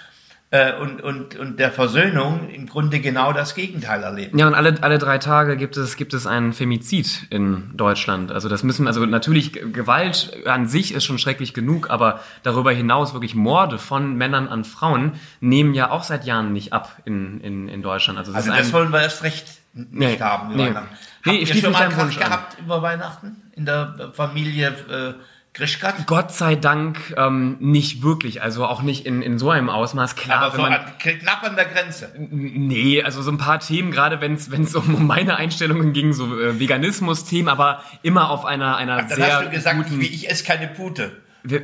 äh, 0.54 0.72
und, 0.80 1.02
und, 1.02 1.36
und 1.36 1.58
der 1.60 1.72
Versöhnung 1.72 2.48
im 2.52 2.68
Grunde 2.68 3.00
genau 3.00 3.34
das 3.34 3.56
Gegenteil 3.56 4.04
erleben. 4.04 4.38
Ja, 4.38 4.46
und 4.46 4.54
alle, 4.54 4.76
alle 4.82 5.00
drei 5.00 5.18
Tage 5.18 5.58
gibt 5.58 5.78
es, 5.78 5.96
gibt 5.96 6.14
es 6.14 6.28
einen 6.28 6.54
Femizid 6.54 7.26
in 7.32 7.72
Deutschland. 7.76 8.32
Also 8.32 8.50
das 8.50 8.62
müssen, 8.62 8.86
also 8.86 9.04
natürlich 9.08 9.54
Gewalt 9.54 10.38
an 10.46 10.68
sich 10.68 10.94
ist 10.94 11.06
schon 11.06 11.18
schrecklich 11.18 11.56
genug, 11.56 11.90
aber 11.90 12.20
darüber 12.44 12.72
hinaus 12.72 13.14
wirklich 13.14 13.34
Morde 13.34 13.80
von 13.80 14.16
Männern 14.16 14.48
an 14.48 14.64
Frauen 14.64 15.14
nehmen 15.42 15.74
ja 15.74 15.90
auch 15.90 16.04
seit 16.04 16.24
Jahren 16.24 16.54
nicht 16.54 16.72
ab 16.72 16.98
in, 17.04 17.42
in, 17.42 17.68
in 17.68 17.82
Deutschland. 17.82 18.20
Also 18.20 18.32
das 18.32 18.44
Also 18.44 18.56
das 18.56 18.68
ein, 18.68 18.74
wollen 18.74 18.94
wir 18.94 19.02
erst 19.02 19.24
recht 19.24 19.48
nicht 19.74 19.90
Nee, 19.92 20.20
haben 20.20 20.54
über 20.54 20.64
nee. 20.64 20.70
Weihnachten. 20.70 20.88
Nee, 21.26 21.32
Habt 21.32 21.42
ich 21.42 21.56
ihr 21.56 21.62
schon 21.62 21.72
mal 21.74 21.90
Krach 21.90 21.98
Wunsch 22.04 22.18
an. 22.18 22.24
gehabt 22.24 22.60
über 22.60 22.82
Weihnachten 22.84 23.42
in 23.56 23.66
der 23.66 24.12
Familie 24.14 24.68
äh, 24.88 25.14
Grischkat? 25.54 26.08
Gott 26.08 26.32
sei 26.32 26.56
Dank 26.56 27.14
ähm, 27.16 27.58
nicht 27.60 28.02
wirklich, 28.02 28.42
also 28.42 28.66
auch 28.66 28.82
nicht 28.82 29.06
in, 29.06 29.22
in 29.22 29.38
so 29.38 29.52
einem 29.52 29.70
Ausmaß. 29.70 30.16
Klar, 30.16 30.42
Aber 30.42 30.54
wenn 30.56 30.62
man, 30.62 30.74
an, 30.74 30.98
knapp 30.98 31.44
an 31.44 31.56
der 31.56 31.66
Grenze. 31.66 32.12
Nee, 32.18 33.04
also 33.04 33.22
so 33.22 33.30
ein 33.32 33.38
paar 33.38 33.60
Themen, 33.60 33.92
gerade 33.92 34.20
wenn 34.20 34.34
es 34.34 34.76
um 34.76 35.06
meine 35.06 35.36
Einstellungen 35.36 35.94
ging, 35.94 36.12
so 36.14 36.40
äh, 36.40 36.60
Veganismus-Themen, 36.60 37.50
aber 37.50 37.84
immer 38.02 38.32
auf 38.32 38.46
einer, 38.46 38.78
einer 38.78 38.98
Dann 38.98 39.10
sehr 39.10 39.38
hast 39.38 39.46
du 39.46 39.50
gesagt, 39.52 39.78
guten... 39.78 40.02
ich, 40.02 40.14
ich 40.14 40.30
esse 40.32 40.44
keine 40.44 40.68
Pute. 40.68 41.12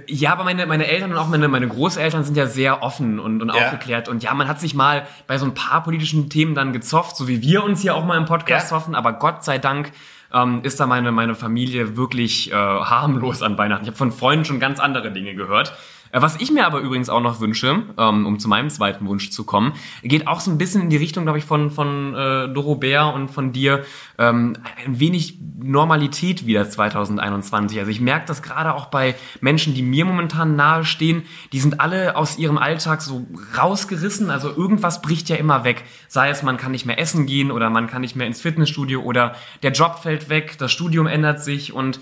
Ja, 0.07 0.33
aber 0.33 0.43
meine, 0.43 0.65
meine 0.65 0.87
Eltern 0.87 1.11
und 1.13 1.17
auch 1.17 1.29
meine, 1.29 1.47
meine 1.47 1.67
Großeltern 1.67 2.25
sind 2.25 2.35
ja 2.35 2.47
sehr 2.47 2.83
offen 2.83 3.17
und, 3.17 3.41
und 3.41 3.47
Ja. 3.47 3.55
aufgeklärt. 3.55 4.09
Und 4.09 4.21
ja, 4.21 4.33
man 4.33 4.47
hat 4.49 4.59
sich 4.59 4.75
mal 4.75 5.07
bei 5.25 5.37
so 5.37 5.45
ein 5.45 5.53
paar 5.53 5.81
politischen 5.83 6.29
Themen 6.29 6.53
dann 6.53 6.73
gezofft, 6.73 7.15
so 7.15 7.29
wie 7.29 7.41
wir 7.41 7.63
uns 7.63 7.81
hier 7.81 7.95
auch 7.95 8.03
mal 8.05 8.17
im 8.17 8.25
Podcast 8.25 8.65
Ja. 8.65 8.77
zoffen. 8.77 8.93
Aber 8.93 9.13
Gott 9.13 9.43
sei 9.45 9.57
Dank 9.57 9.91
ähm, 10.33 10.61
ist 10.63 10.79
da 10.79 10.87
meine, 10.87 11.11
meine 11.11 11.35
Familie 11.35 11.97
wirklich 11.97 12.51
äh, 12.51 12.55
harmlos 12.55 13.41
an 13.41 13.57
Weihnachten. 13.57 13.83
Ich 13.83 13.89
habe 13.89 13.97
von 13.97 14.11
Freunden 14.11 14.45
schon 14.45 14.59
ganz 14.59 14.79
andere 14.79 15.11
Dinge 15.11 15.35
gehört. 15.35 15.73
Äh, 16.11 16.21
Was 16.21 16.39
ich 16.39 16.51
mir 16.51 16.65
aber 16.65 16.79
übrigens 16.79 17.09
auch 17.09 17.21
noch 17.21 17.39
wünsche, 17.39 17.83
ähm, 17.97 18.25
um 18.25 18.39
zu 18.39 18.47
meinem 18.47 18.69
zweiten 18.69 19.07
Wunsch 19.07 19.29
zu 19.31 19.43
kommen, 19.43 19.73
geht 20.03 20.27
auch 20.27 20.39
so 20.39 20.51
ein 20.51 20.57
bisschen 20.57 20.81
in 20.81 20.89
die 20.89 20.97
Richtung, 20.97 21.23
glaube 21.23 21.39
ich, 21.39 21.45
von, 21.45 21.69
von 21.69 22.15
äh, 22.15 22.53
Doro 22.53 22.75
Bär 22.75 23.13
und 23.13 23.29
von 23.29 23.51
dir, 23.51 23.83
ähm, 24.17 24.55
ein 24.85 24.99
wenig 24.99 25.37
Normalität 25.61 26.45
wieder 26.45 26.69
2021. 26.69 27.79
Also 27.79 27.91
ich 27.91 28.01
merke 28.01 28.25
das 28.27 28.41
gerade 28.41 28.73
auch 28.73 28.87
bei 28.87 29.15
Menschen, 29.41 29.73
die 29.73 29.81
mir 29.81 30.05
momentan 30.05 30.55
nahestehen, 30.55 31.23
die 31.51 31.59
sind 31.59 31.79
alle 31.79 32.15
aus 32.15 32.37
ihrem 32.37 32.57
Alltag 32.57 33.01
so 33.01 33.27
rausgerissen. 33.57 34.29
Also 34.29 34.49
irgendwas 34.49 35.01
bricht 35.01 35.29
ja 35.29 35.35
immer 35.35 35.63
weg. 35.63 35.83
Sei 36.07 36.29
es, 36.29 36.43
man 36.43 36.57
kann 36.57 36.71
nicht 36.71 36.85
mehr 36.85 36.99
essen 36.99 37.25
gehen 37.25 37.51
oder 37.51 37.69
man 37.69 37.87
kann 37.87 38.01
nicht 38.01 38.15
mehr 38.15 38.27
ins 38.27 38.41
Fitnessstudio 38.41 39.01
oder 39.01 39.35
der 39.63 39.71
Job 39.71 39.99
fällt 40.01 40.29
weg, 40.29 40.57
das 40.57 40.71
Studium 40.71 41.07
ändert 41.07 41.41
sich 41.43 41.73
und 41.73 41.99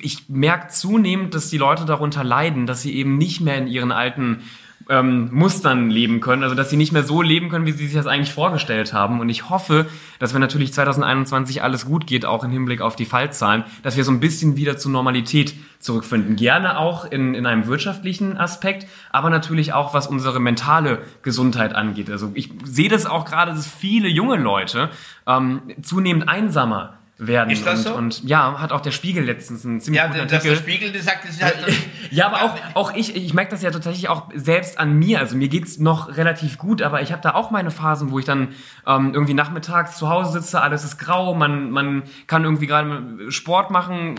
ich 0.00 0.28
merke 0.28 0.68
zunehmend, 0.68 1.34
dass 1.34 1.50
die 1.50 1.58
Leute 1.58 1.84
darunter 1.84 2.24
leiden, 2.24 2.66
dass 2.66 2.82
sie 2.82 2.94
eben 2.94 3.16
nicht 3.16 3.40
mehr 3.40 3.56
in 3.56 3.66
ihren 3.66 3.92
alten 3.92 4.42
ähm, 4.88 5.28
Mustern 5.32 5.90
leben 5.90 6.20
können, 6.20 6.42
also 6.42 6.54
dass 6.54 6.70
sie 6.70 6.76
nicht 6.76 6.92
mehr 6.92 7.02
so 7.02 7.20
leben 7.20 7.48
können, 7.48 7.66
wie 7.66 7.72
sie 7.72 7.86
sich 7.86 7.94
das 7.94 8.06
eigentlich 8.06 8.32
vorgestellt 8.32 8.92
haben. 8.92 9.20
Und 9.20 9.28
ich 9.28 9.50
hoffe, 9.50 9.86
dass 10.18 10.34
wenn 10.34 10.40
natürlich 10.40 10.72
2021 10.72 11.62
alles 11.62 11.86
gut 11.86 12.06
geht, 12.06 12.24
auch 12.24 12.44
im 12.44 12.50
Hinblick 12.50 12.80
auf 12.80 12.96
die 12.96 13.04
Fallzahlen, 13.04 13.64
dass 13.82 13.96
wir 13.96 14.04
so 14.04 14.12
ein 14.12 14.20
bisschen 14.20 14.56
wieder 14.56 14.78
zur 14.78 14.90
Normalität 14.90 15.54
zurückfinden. 15.78 16.36
Gerne 16.36 16.78
auch 16.78 17.04
in, 17.04 17.34
in 17.34 17.46
einem 17.46 17.66
wirtschaftlichen 17.66 18.38
Aspekt, 18.38 18.86
aber 19.10 19.30
natürlich 19.30 19.72
auch 19.72 19.94
was 19.94 20.06
unsere 20.06 20.40
mentale 20.40 21.02
Gesundheit 21.22 21.74
angeht. 21.74 22.10
Also 22.10 22.30
ich 22.34 22.50
sehe 22.64 22.88
das 22.88 23.06
auch 23.06 23.26
gerade, 23.26 23.52
dass 23.52 23.66
viele 23.66 24.08
junge 24.08 24.36
Leute 24.36 24.90
ähm, 25.26 25.62
zunehmend 25.82 26.28
einsamer 26.28 26.97
werden. 27.18 27.50
Ist 27.50 27.66
das 27.66 27.80
und, 27.80 27.84
so? 27.84 27.94
und 27.94 28.28
ja, 28.28 28.60
hat 28.60 28.70
auch 28.70 28.80
der 28.80 28.92
Spiegel 28.92 29.24
letztens 29.24 29.66
einen 29.66 29.80
ziemlich 29.80 30.00
Ja, 30.00 30.06
guten 30.06 30.20
dass 30.20 30.28
der 30.28 30.52
Artikel. 30.52 30.56
Spiegel 30.56 30.92
das 30.92 31.04
sagt, 31.04 31.24
das 31.24 31.32
ist 31.32 31.42
halt... 31.42 31.56
Ja, 32.10 32.26
aber 32.26 32.42
auch, 32.42 32.56
auch 32.74 32.94
ich, 32.94 33.16
ich 33.16 33.34
merke 33.34 33.50
das 33.50 33.60
ja 33.60 33.70
tatsächlich 33.70 34.08
auch 34.08 34.30
selbst 34.34 34.78
an 34.78 34.98
mir. 34.98 35.18
Also 35.18 35.36
mir 35.36 35.48
geht's 35.48 35.78
noch 35.78 36.16
relativ 36.16 36.56
gut, 36.56 36.80
aber 36.80 37.02
ich 37.02 37.12
habe 37.12 37.20
da 37.20 37.34
auch 37.34 37.50
meine 37.50 37.70
Phasen, 37.70 38.12
wo 38.12 38.18
ich 38.18 38.24
dann 38.24 38.48
ähm, 38.86 39.12
irgendwie 39.12 39.34
nachmittags 39.34 39.98
zu 39.98 40.08
Hause 40.08 40.40
sitze, 40.40 40.62
alles 40.62 40.84
ist 40.84 40.96
grau, 40.96 41.34
man, 41.34 41.70
man 41.70 42.04
kann 42.26 42.44
irgendwie 42.44 42.66
gerade 42.66 43.30
Sport 43.30 43.70
machen, 43.70 44.14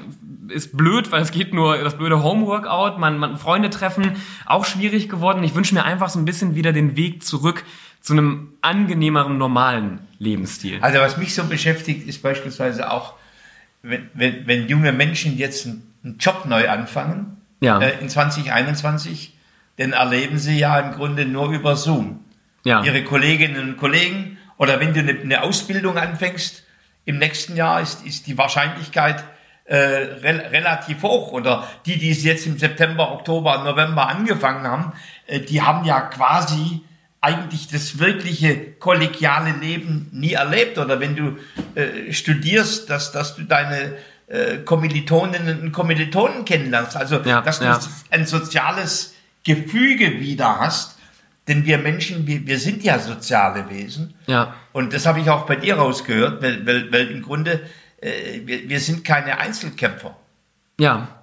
ist 0.49 0.77
blöd, 0.77 1.11
weil 1.11 1.21
es 1.21 1.31
geht 1.31 1.53
nur 1.53 1.77
das 1.77 1.97
blöde 1.97 2.21
Homeworkout, 2.21 2.99
man, 2.99 3.17
man 3.17 3.37
Freunde 3.37 3.69
treffen, 3.69 4.17
auch 4.45 4.65
schwierig 4.65 5.09
geworden. 5.09 5.43
Ich 5.43 5.55
wünsche 5.55 5.73
mir 5.73 5.83
einfach 5.83 6.09
so 6.09 6.19
ein 6.19 6.25
bisschen 6.25 6.55
wieder 6.55 6.73
den 6.73 6.95
Weg 6.95 7.23
zurück 7.23 7.63
zu 8.01 8.13
einem 8.13 8.53
angenehmeren, 8.61 9.37
normalen 9.37 9.99
Lebensstil. 10.19 10.79
Also 10.81 10.99
was 10.99 11.17
mich 11.17 11.33
so 11.33 11.43
beschäftigt, 11.45 12.07
ist 12.07 12.21
beispielsweise 12.21 12.91
auch, 12.91 13.13
wenn, 13.81 14.09
wenn, 14.13 14.47
wenn 14.47 14.67
junge 14.67 14.91
Menschen 14.91 15.37
jetzt 15.37 15.65
einen, 15.65 15.85
Job 16.17 16.45
neu 16.45 16.69
anfangen, 16.69 17.37
Ja. 17.59 17.79
äh, 17.79 17.99
in 17.99 18.07
2021, 18.09 19.33
dann 19.77 19.91
erleben 19.91 20.37
sie 20.37 20.57
ja 20.57 20.79
im 20.79 20.93
Grunde 20.93 21.25
nur 21.25 21.51
über 21.51 21.75
Zoom. 21.75 22.21
Ja. 22.63 22.83
Ihre 22.83 23.03
Kolleginnen 23.03 23.61
und 23.71 23.77
Kollegen 23.77 24.37
oder 24.57 24.79
wenn 24.79 24.93
du 24.93 24.99
eine, 24.99 25.11
eine 25.19 25.43
Ausbildung 25.43 25.97
anfängst, 25.97 26.63
im 27.05 27.17
nächsten 27.17 27.55
Jahr 27.55 27.81
ist, 27.81 28.05
ist 28.05 28.27
die 28.27 28.37
Wahrscheinlichkeit 28.37 29.23
äh, 29.65 29.75
rel 29.75 30.39
relativ 30.51 31.01
hoch. 31.01 31.31
Oder 31.31 31.67
die, 31.85 31.97
die 31.97 32.11
es 32.11 32.23
jetzt 32.23 32.45
im 32.45 32.57
September, 32.57 33.11
Oktober, 33.11 33.63
November 33.63 34.07
angefangen 34.07 34.67
haben, 34.67 34.93
äh, 35.27 35.39
die 35.39 35.61
haben 35.61 35.85
ja 35.85 36.01
quasi 36.01 36.81
eigentlich 37.21 37.67
das 37.67 37.99
wirkliche 37.99 38.71
kollegiale 38.73 39.51
Leben 39.51 40.09
nie 40.11 40.33
erlebt 40.33 40.77
oder 40.77 40.99
wenn 40.99 41.15
du 41.15 41.37
äh, 41.75 42.13
studierst, 42.13 42.89
dass, 42.89 43.11
dass 43.11 43.35
du 43.35 43.43
deine 43.43 43.97
äh, 44.27 44.59
Kommilitoninnen 44.59 45.61
und 45.61 45.71
Kommilitonen 45.71 46.45
kennenlernst. 46.45 46.95
Also, 46.95 47.19
Ja, 47.21 47.41
dass 47.41 47.59
du 47.59 47.65
ja. 47.65 47.79
ein 48.11 48.25
soziales 48.25 49.15
Gefüge 49.43 50.19
wieder 50.19 50.59
hast. 50.59 50.97
Denn 51.47 51.65
wir 51.65 51.79
Menschen, 51.79 52.27
wir, 52.27 52.45
wir 52.45 52.59
sind 52.59 52.83
ja 52.83 52.99
soziale 52.99 53.69
Wesen. 53.71 54.13
Ja. 54.27 54.53
Und 54.71 54.93
das 54.93 55.07
habe 55.07 55.19
ich 55.19 55.29
auch 55.31 55.47
bei 55.47 55.55
dir 55.55 55.77
rausgehört, 55.77 56.43
weil, 56.43 56.65
weil, 56.67 56.91
weil 56.91 57.07
im 57.07 57.23
Grunde, 57.23 57.61
äh, 58.01 58.41
wir, 58.45 58.69
wir 58.69 58.79
sind 58.79 59.03
keine 59.03 59.39
Einzelkämpfer. 59.39 60.15
Ja. 60.79 61.18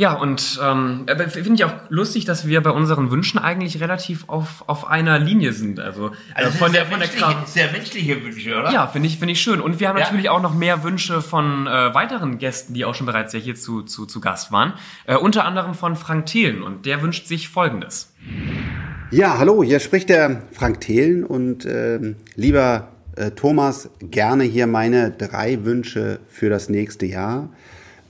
Ja, 0.00 0.12
und 0.12 0.60
ähm, 0.62 1.06
finde 1.28 1.54
ich 1.54 1.64
auch 1.64 1.72
lustig, 1.88 2.24
dass 2.24 2.46
wir 2.46 2.62
bei 2.62 2.70
unseren 2.70 3.10
Wünschen 3.10 3.36
eigentlich 3.36 3.80
relativ 3.80 4.28
auf, 4.28 4.62
auf 4.68 4.86
einer 4.86 5.18
Linie 5.18 5.52
sind. 5.52 5.80
Also, 5.80 6.12
Also 6.34 6.50
äh, 6.50 6.52
von 6.52 6.72
der 6.72 6.86
von 6.86 7.00
der 7.00 7.08
Kram 7.08 7.34
sehr 7.46 7.72
menschliche 7.72 8.22
Wünsche, 8.22 8.56
oder? 8.56 8.70
Ja, 8.72 8.86
finde 8.86 9.08
ich, 9.08 9.18
finde 9.18 9.32
ich 9.32 9.40
schön. 9.40 9.60
Und 9.60 9.80
wir 9.80 9.88
haben 9.88 9.98
Ja. 9.98 10.04
natürlich 10.04 10.28
auch 10.28 10.40
noch 10.40 10.54
mehr 10.54 10.84
Wünsche 10.84 11.20
von 11.20 11.66
äh, 11.66 11.92
weiteren 11.94 12.38
Gästen, 12.38 12.74
die 12.74 12.84
auch 12.84 12.94
schon 12.94 13.06
bereits 13.06 13.32
ja 13.32 13.40
hier 13.40 13.56
zu, 13.56 13.82
zu, 13.82 14.06
zu 14.06 14.20
Gast 14.20 14.52
waren. 14.52 14.74
Äh, 15.06 15.16
unter 15.16 15.44
anderem 15.44 15.74
von 15.74 15.96
Frank 15.96 16.26
Thelen 16.26 16.62
und 16.62 16.86
der 16.86 17.02
wünscht 17.02 17.26
sich 17.26 17.48
Folgendes. 17.48 18.14
Ja, 19.10 19.36
hallo, 19.38 19.64
hier 19.64 19.80
spricht 19.80 20.10
der 20.10 20.42
Frank 20.52 20.80
Thelen 20.80 21.24
und 21.24 21.66
ähm, 21.66 22.14
lieber 22.36 22.86
äh, 23.16 23.32
Thomas, 23.32 23.90
gerne 24.00 24.44
hier 24.44 24.68
meine 24.68 25.10
drei 25.10 25.64
Wünsche 25.64 26.20
für 26.28 26.50
das 26.50 26.68
nächste 26.68 27.06
Jahr. 27.06 27.48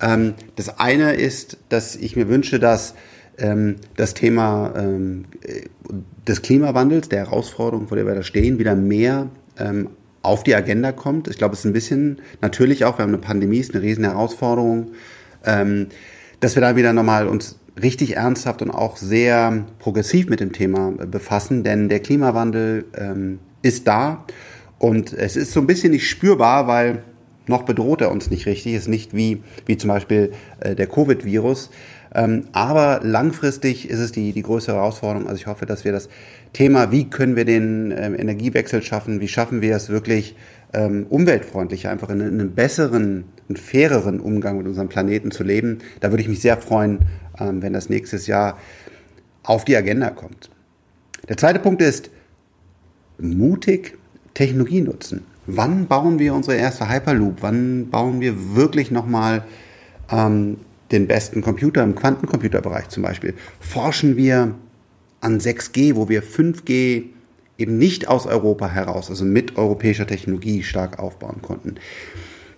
Ähm, 0.00 0.34
das 0.56 0.78
eine 0.78 1.14
ist, 1.14 1.58
dass 1.68 1.96
ich 1.96 2.16
mir 2.16 2.28
wünsche, 2.28 2.58
dass 2.58 2.94
ähm, 3.38 3.76
das 3.96 4.14
Thema 4.14 4.74
ähm, 4.76 5.26
äh, 5.42 5.62
des 6.26 6.42
Klimawandels, 6.42 7.08
der 7.08 7.20
Herausforderung, 7.20 7.88
vor 7.88 7.96
der 7.96 8.06
wir 8.06 8.14
da 8.14 8.22
stehen, 8.22 8.58
wieder 8.58 8.74
mehr 8.74 9.28
ähm, 9.58 9.90
auf 10.22 10.42
die 10.42 10.54
Agenda 10.54 10.92
kommt. 10.92 11.28
Ich 11.28 11.38
glaube, 11.38 11.54
es 11.54 11.60
ist 11.60 11.66
ein 11.66 11.72
bisschen 11.72 12.20
natürlich 12.40 12.84
auch, 12.84 12.98
wir 12.98 13.04
haben 13.04 13.10
eine 13.10 13.18
Pandemie, 13.18 13.58
ist 13.58 13.74
eine 13.74 13.82
riesen 13.82 14.04
Herausforderung, 14.04 14.88
ähm, 15.44 15.86
dass 16.40 16.54
wir 16.54 16.60
da 16.60 16.76
wieder 16.76 16.92
nochmal 16.92 17.26
uns 17.28 17.58
richtig 17.80 18.16
ernsthaft 18.16 18.60
und 18.62 18.70
auch 18.70 18.96
sehr 18.96 19.64
progressiv 19.78 20.28
mit 20.28 20.40
dem 20.40 20.52
Thema 20.52 20.92
äh, 20.98 21.06
befassen, 21.06 21.64
denn 21.64 21.88
der 21.88 22.00
Klimawandel 22.00 22.84
ähm, 22.96 23.38
ist 23.62 23.86
da 23.88 24.24
und 24.78 25.12
es 25.12 25.36
ist 25.36 25.52
so 25.52 25.60
ein 25.60 25.66
bisschen 25.66 25.92
nicht 25.92 26.08
spürbar, 26.08 26.66
weil 26.66 27.02
noch 27.48 27.62
bedroht 27.62 28.00
er 28.00 28.10
uns 28.10 28.30
nicht 28.30 28.46
richtig, 28.46 28.74
ist 28.74 28.88
nicht 28.88 29.14
wie, 29.14 29.42
wie 29.66 29.76
zum 29.76 29.88
Beispiel 29.88 30.32
äh, 30.60 30.74
der 30.74 30.86
Covid-Virus. 30.86 31.70
Ähm, 32.14 32.44
aber 32.52 33.00
langfristig 33.02 33.88
ist 33.88 33.98
es 33.98 34.12
die, 34.12 34.32
die 34.32 34.42
größte 34.42 34.72
Herausforderung. 34.72 35.28
Also 35.28 35.40
ich 35.40 35.46
hoffe, 35.46 35.66
dass 35.66 35.84
wir 35.84 35.92
das 35.92 36.08
Thema, 36.52 36.90
wie 36.90 37.10
können 37.10 37.36
wir 37.36 37.44
den 37.44 37.92
ähm, 37.96 38.18
Energiewechsel 38.18 38.82
schaffen, 38.82 39.20
wie 39.20 39.28
schaffen 39.28 39.60
wir 39.60 39.76
es 39.76 39.90
wirklich 39.90 40.34
ähm, 40.72 41.06
umweltfreundlich, 41.08 41.88
einfach 41.88 42.10
in, 42.10 42.20
in 42.20 42.40
einem 42.40 42.54
besseren, 42.54 43.24
einen 43.48 43.56
faireren 43.56 44.20
Umgang 44.20 44.58
mit 44.58 44.66
unserem 44.66 44.88
Planeten 44.88 45.30
zu 45.30 45.44
leben. 45.44 45.78
Da 46.00 46.10
würde 46.10 46.22
ich 46.22 46.28
mich 46.28 46.40
sehr 46.40 46.56
freuen, 46.56 47.00
ähm, 47.38 47.62
wenn 47.62 47.72
das 47.72 47.88
nächstes 47.88 48.26
Jahr 48.26 48.58
auf 49.42 49.64
die 49.64 49.76
Agenda 49.76 50.10
kommt. 50.10 50.50
Der 51.28 51.36
zweite 51.36 51.58
Punkt 51.58 51.82
ist, 51.82 52.10
mutig 53.18 53.98
Technologie 54.34 54.80
nutzen. 54.80 55.26
Wann 55.50 55.86
bauen 55.86 56.18
wir 56.18 56.34
unsere 56.34 56.58
erste 56.58 56.90
Hyperloop? 56.90 57.38
Wann 57.40 57.88
bauen 57.88 58.20
wir 58.20 58.54
wirklich 58.54 58.90
nochmal 58.90 59.44
ähm, 60.10 60.58
den 60.92 61.06
besten 61.06 61.40
Computer 61.40 61.82
im 61.82 61.94
Quantencomputerbereich 61.94 62.88
zum 62.90 63.02
Beispiel? 63.02 63.32
Forschen 63.58 64.18
wir 64.18 64.54
an 65.22 65.40
6G, 65.40 65.96
wo 65.96 66.10
wir 66.10 66.22
5G 66.22 67.04
eben 67.56 67.78
nicht 67.78 68.08
aus 68.08 68.26
Europa 68.26 68.68
heraus, 68.68 69.08
also 69.08 69.24
mit 69.24 69.56
europäischer 69.56 70.06
Technologie 70.06 70.62
stark 70.62 70.98
aufbauen 70.98 71.40
konnten. 71.40 71.76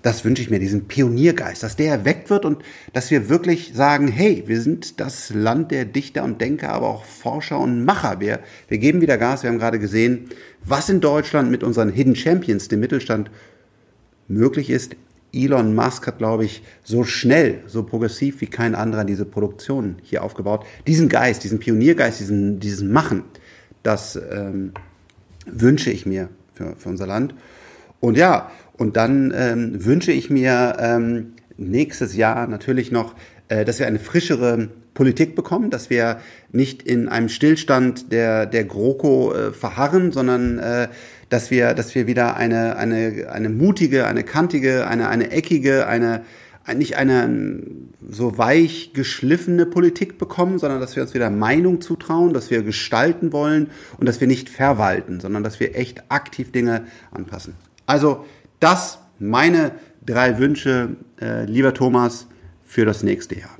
Das 0.02 0.24
wünsche 0.24 0.40
ich 0.40 0.48
mir, 0.48 0.58
diesen 0.58 0.88
Pioniergeist, 0.88 1.62
dass 1.62 1.76
der 1.76 1.92
erweckt 1.92 2.30
wird 2.30 2.46
und 2.46 2.62
dass 2.94 3.10
wir 3.10 3.28
wirklich 3.28 3.72
sagen, 3.74 4.08
hey, 4.08 4.44
wir 4.46 4.62
sind 4.62 4.98
das 4.98 5.30
Land 5.30 5.70
der 5.70 5.84
Dichter 5.84 6.24
und 6.24 6.40
Denker, 6.40 6.70
aber 6.70 6.88
auch 6.88 7.04
Forscher 7.04 7.58
und 7.58 7.84
Macher. 7.84 8.18
Wir, 8.18 8.40
wir 8.68 8.78
geben 8.78 9.02
wieder 9.02 9.18
Gas. 9.18 9.42
Wir 9.42 9.50
haben 9.50 9.58
gerade 9.58 9.78
gesehen, 9.78 10.30
was 10.64 10.88
in 10.88 11.00
Deutschland 11.00 11.50
mit 11.50 11.62
unseren 11.62 11.90
Hidden 11.90 12.16
Champions, 12.16 12.68
dem 12.68 12.80
Mittelstand, 12.80 13.30
möglich 14.26 14.70
ist. 14.70 14.96
Elon 15.32 15.74
Musk 15.74 16.06
hat, 16.06 16.18
glaube 16.18 16.44
ich, 16.44 16.62
so 16.82 17.04
schnell, 17.04 17.62
so 17.66 17.82
progressiv 17.82 18.40
wie 18.40 18.46
kein 18.46 18.74
anderer 18.74 19.04
diese 19.04 19.24
Produktion 19.24 19.96
hier 20.02 20.24
aufgebaut. 20.24 20.64
Diesen 20.86 21.08
Geist, 21.08 21.44
diesen 21.44 21.58
Pioniergeist, 21.58 22.20
diesen, 22.20 22.58
diesen 22.58 22.90
Machen, 22.90 23.24
das 23.82 24.16
ähm, 24.16 24.72
wünsche 25.46 25.90
ich 25.90 26.06
mir 26.06 26.30
für, 26.54 26.74
für 26.76 26.88
unser 26.88 27.06
Land. 27.06 27.34
Und 28.00 28.16
ja, 28.16 28.50
und 28.80 28.96
dann 28.96 29.30
ähm, 29.36 29.84
wünsche 29.84 30.10
ich 30.10 30.30
mir 30.30 30.78
ähm, 30.80 31.34
nächstes 31.58 32.16
Jahr 32.16 32.46
natürlich 32.46 32.90
noch, 32.90 33.14
äh, 33.48 33.66
dass 33.66 33.78
wir 33.78 33.86
eine 33.86 33.98
frischere 33.98 34.70
Politik 34.94 35.36
bekommen, 35.36 35.68
dass 35.68 35.90
wir 35.90 36.18
nicht 36.50 36.82
in 36.84 37.06
einem 37.06 37.28
Stillstand 37.28 38.10
der, 38.10 38.46
der 38.46 38.64
GroKo 38.64 39.34
äh, 39.34 39.52
verharren, 39.52 40.12
sondern 40.12 40.58
äh, 40.58 40.88
dass 41.28 41.50
wir, 41.50 41.74
dass 41.74 41.94
wir 41.94 42.06
wieder 42.06 42.38
eine, 42.38 42.76
eine, 42.76 43.28
eine 43.30 43.50
mutige, 43.50 44.06
eine 44.06 44.24
kantige, 44.24 44.86
eine, 44.86 45.10
eine 45.10 45.30
eckige, 45.30 45.86
eine, 45.86 46.22
nicht 46.74 46.96
eine 46.96 47.60
so 48.08 48.38
weich 48.38 48.92
geschliffene 48.94 49.66
Politik 49.66 50.16
bekommen, 50.16 50.58
sondern 50.58 50.80
dass 50.80 50.96
wir 50.96 51.02
uns 51.02 51.12
wieder 51.12 51.28
Meinung 51.28 51.82
zutrauen, 51.82 52.32
dass 52.32 52.50
wir 52.50 52.62
gestalten 52.62 53.34
wollen 53.34 53.68
und 53.98 54.08
dass 54.08 54.22
wir 54.22 54.26
nicht 54.26 54.48
verwalten, 54.48 55.20
sondern 55.20 55.44
dass 55.44 55.60
wir 55.60 55.76
echt 55.76 56.10
aktiv 56.10 56.50
Dinge 56.50 56.86
anpassen. 57.10 57.52
Also 57.84 58.24
das 58.60 58.98
meine 59.18 59.72
drei 60.04 60.38
Wünsche, 60.38 60.96
äh, 61.20 61.44
lieber 61.44 61.74
Thomas, 61.74 62.26
für 62.62 62.84
das 62.84 63.02
nächste 63.02 63.38
Jahr. 63.38 63.56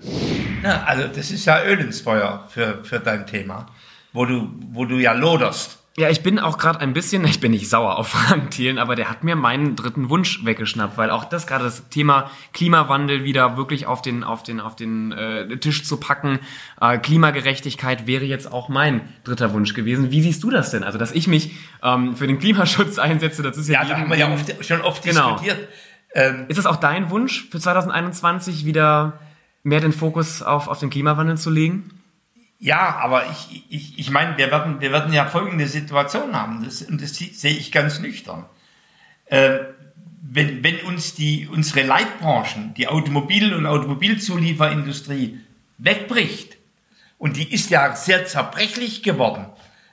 Ja, 0.62 0.84
also 0.84 1.08
das 1.08 1.30
ist 1.30 1.44
ja 1.44 1.64
Öl 1.64 1.80
ins 1.80 2.00
Feuer 2.00 2.46
für, 2.48 2.84
für 2.84 3.00
dein 3.00 3.26
Thema, 3.26 3.66
wo 4.12 4.24
du, 4.24 4.48
wo 4.72 4.84
du 4.84 4.98
ja 4.98 5.12
loderst. 5.12 5.79
Ja, 6.00 6.08
ich 6.08 6.22
bin 6.22 6.38
auch 6.38 6.56
gerade 6.56 6.80
ein 6.80 6.94
bisschen, 6.94 7.24
ich 7.26 7.40
bin 7.40 7.50
nicht 7.50 7.68
sauer 7.68 7.98
auf 7.98 8.08
Frank 8.08 8.52
Thielen, 8.52 8.78
aber 8.78 8.96
der 8.96 9.10
hat 9.10 9.22
mir 9.22 9.36
meinen 9.36 9.76
dritten 9.76 10.08
Wunsch 10.08 10.44
weggeschnappt, 10.46 10.96
weil 10.96 11.10
auch 11.10 11.24
das 11.24 11.46
gerade 11.46 11.64
das 11.64 11.90
Thema 11.90 12.30
Klimawandel 12.54 13.22
wieder 13.22 13.58
wirklich 13.58 13.86
auf 13.86 14.00
den 14.00 14.24
auf 14.24 14.42
den 14.42 14.60
auf 14.60 14.76
den 14.76 15.12
äh, 15.12 15.58
Tisch 15.58 15.84
zu 15.84 15.98
packen, 15.98 16.38
äh, 16.80 16.96
Klimagerechtigkeit 16.96 18.06
wäre 18.06 18.24
jetzt 18.24 18.50
auch 18.50 18.70
mein 18.70 19.02
dritter 19.24 19.52
Wunsch 19.52 19.74
gewesen. 19.74 20.10
Wie 20.10 20.22
siehst 20.22 20.42
du 20.42 20.48
das 20.50 20.70
denn? 20.70 20.84
Also, 20.84 20.96
dass 20.96 21.12
ich 21.12 21.28
mich 21.28 21.52
ähm, 21.82 22.16
für 22.16 22.26
den 22.26 22.38
Klimaschutz 22.38 22.98
einsetze, 22.98 23.42
das 23.42 23.58
ist 23.58 23.68
ja, 23.68 23.82
Ja, 23.82 23.88
da 23.90 23.98
haben 23.98 24.10
wir 24.10 24.16
ja 24.16 24.32
oft, 24.32 24.64
schon 24.64 24.80
oft 24.80 25.02
Genau. 25.02 25.32
diskutiert. 25.32 25.68
Ähm, 26.14 26.46
Ist 26.48 26.56
es 26.58 26.64
auch 26.64 26.76
dein 26.76 27.10
Wunsch 27.10 27.48
für 27.50 27.60
2021 27.60 28.64
wieder 28.64 29.18
mehr 29.62 29.80
den 29.80 29.92
Fokus 29.92 30.42
auf 30.42 30.66
auf 30.66 30.78
den 30.78 30.88
Klimawandel 30.88 31.36
zu 31.36 31.50
legen? 31.50 31.99
Ja, 32.60 32.96
aber 32.96 33.24
ich, 33.30 33.64
ich, 33.70 33.98
ich 33.98 34.10
meine, 34.10 34.36
wir 34.36 34.50
werden, 34.50 34.82
wir 34.82 34.92
werden 34.92 35.14
ja 35.14 35.24
folgende 35.24 35.66
Situation 35.66 36.36
haben, 36.36 36.62
das, 36.62 36.82
und 36.82 37.00
das 37.00 37.16
sehe 37.16 37.52
ich 37.52 37.72
ganz 37.72 38.00
nüchtern. 38.00 38.44
Äh, 39.24 39.60
wenn, 40.20 40.62
wenn 40.62 40.80
uns 40.80 41.14
die, 41.14 41.48
unsere 41.50 41.86
Leitbranchen, 41.86 42.74
die 42.74 42.86
Automobil- 42.86 43.54
und 43.54 43.64
Automobilzulieferindustrie 43.64 45.40
wegbricht, 45.78 46.58
und 47.16 47.36
die 47.36 47.52
ist 47.52 47.70
ja 47.70 47.96
sehr 47.96 48.26
zerbrechlich 48.26 49.02
geworden, 49.02 49.46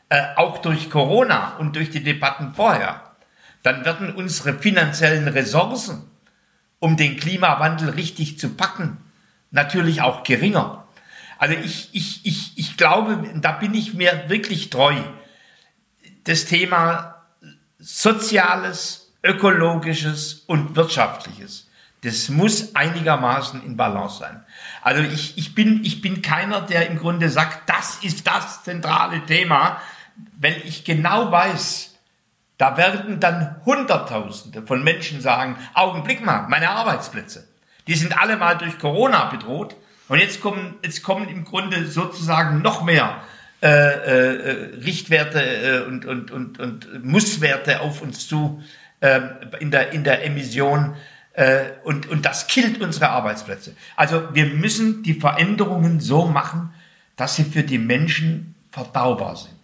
äh, 0.09 0.21
auch 0.35 0.57
durch 0.59 0.89
Corona 0.89 1.55
und 1.57 1.77
durch 1.77 1.89
die 1.89 2.03
Debatten 2.03 2.53
vorher, 2.53 3.15
dann 3.63 3.85
werden 3.85 4.13
unsere 4.13 4.53
finanziellen 4.53 5.29
Ressourcen, 5.29 6.03
um 6.79 6.97
den 6.97 7.17
Klimawandel 7.17 7.91
richtig 7.91 8.39
zu 8.39 8.49
packen, 8.49 8.97
natürlich 9.51 10.01
auch 10.01 10.23
geringer. 10.23 10.86
Also 11.37 11.55
ich, 11.55 11.89
ich, 11.93 12.25
ich, 12.25 12.57
ich 12.57 12.77
glaube, 12.77 13.23
da 13.35 13.51
bin 13.51 13.73
ich 13.73 13.93
mir 13.93 14.25
wirklich 14.27 14.69
treu. 14.69 14.95
Das 16.23 16.45
Thema 16.45 17.25
Soziales, 17.79 19.13
Ökologisches 19.23 20.43
und 20.47 20.75
Wirtschaftliches, 20.75 21.69
das 22.01 22.29
muss 22.29 22.75
einigermaßen 22.75 23.63
in 23.63 23.75
Balance 23.75 24.19
sein. 24.19 24.45
Also 24.81 25.01
ich, 25.01 25.37
ich, 25.37 25.55
bin, 25.55 25.83
ich 25.83 26.01
bin 26.01 26.21
keiner, 26.21 26.61
der 26.61 26.87
im 26.87 26.97
Grunde 26.97 27.29
sagt, 27.29 27.69
das 27.69 27.97
ist 28.03 28.25
das 28.27 28.63
zentrale 28.63 29.25
Thema, 29.25 29.81
weil 30.39 30.61
ich 30.63 30.85
genau 30.85 31.31
weiß, 31.31 31.95
da 32.57 32.77
werden 32.77 33.19
dann 33.19 33.61
Hunderttausende 33.65 34.65
von 34.65 34.83
Menschen 34.83 35.21
sagen, 35.21 35.57
Augenblick 35.73 36.25
mal, 36.25 36.47
meine 36.47 36.69
Arbeitsplätze, 36.69 37.47
die 37.85 37.95
sind 37.95 38.17
alle 38.19 38.37
mal 38.37 38.57
durch 38.57 38.79
Corona 38.79 39.25
bedroht 39.25 39.75
und 40.07 40.19
jetzt 40.19 40.41
kommen, 40.41 40.75
jetzt 40.83 41.03
kommen 41.03 41.27
im 41.27 41.43
Grunde 41.43 41.85
sozusagen 41.85 42.61
noch 42.61 42.83
mehr 42.83 43.21
äh, 43.61 43.67
äh, 43.67 44.75
Richtwerte 44.83 45.41
äh, 45.41 45.87
und, 45.87 46.05
und, 46.05 46.31
und, 46.31 46.59
und 46.59 47.03
Musswerte 47.03 47.81
auf 47.81 48.01
uns 48.01 48.27
zu 48.27 48.61
äh, 48.99 49.19
in, 49.59 49.71
der, 49.71 49.91
in 49.93 50.03
der 50.03 50.23
Emission 50.23 50.95
äh, 51.33 51.65
und, 51.83 52.07
und 52.07 52.25
das 52.25 52.47
killt 52.47 52.81
unsere 52.81 53.09
Arbeitsplätze. 53.09 53.75
Also 53.95 54.33
wir 54.33 54.45
müssen 54.45 55.03
die 55.03 55.13
Veränderungen 55.13 55.99
so 55.99 56.25
machen, 56.25 56.73
dass 57.15 57.35
sie 57.35 57.43
für 57.43 57.63
die 57.63 57.77
Menschen 57.77 58.55
verdaubar 58.71 59.35
sind. 59.35 59.56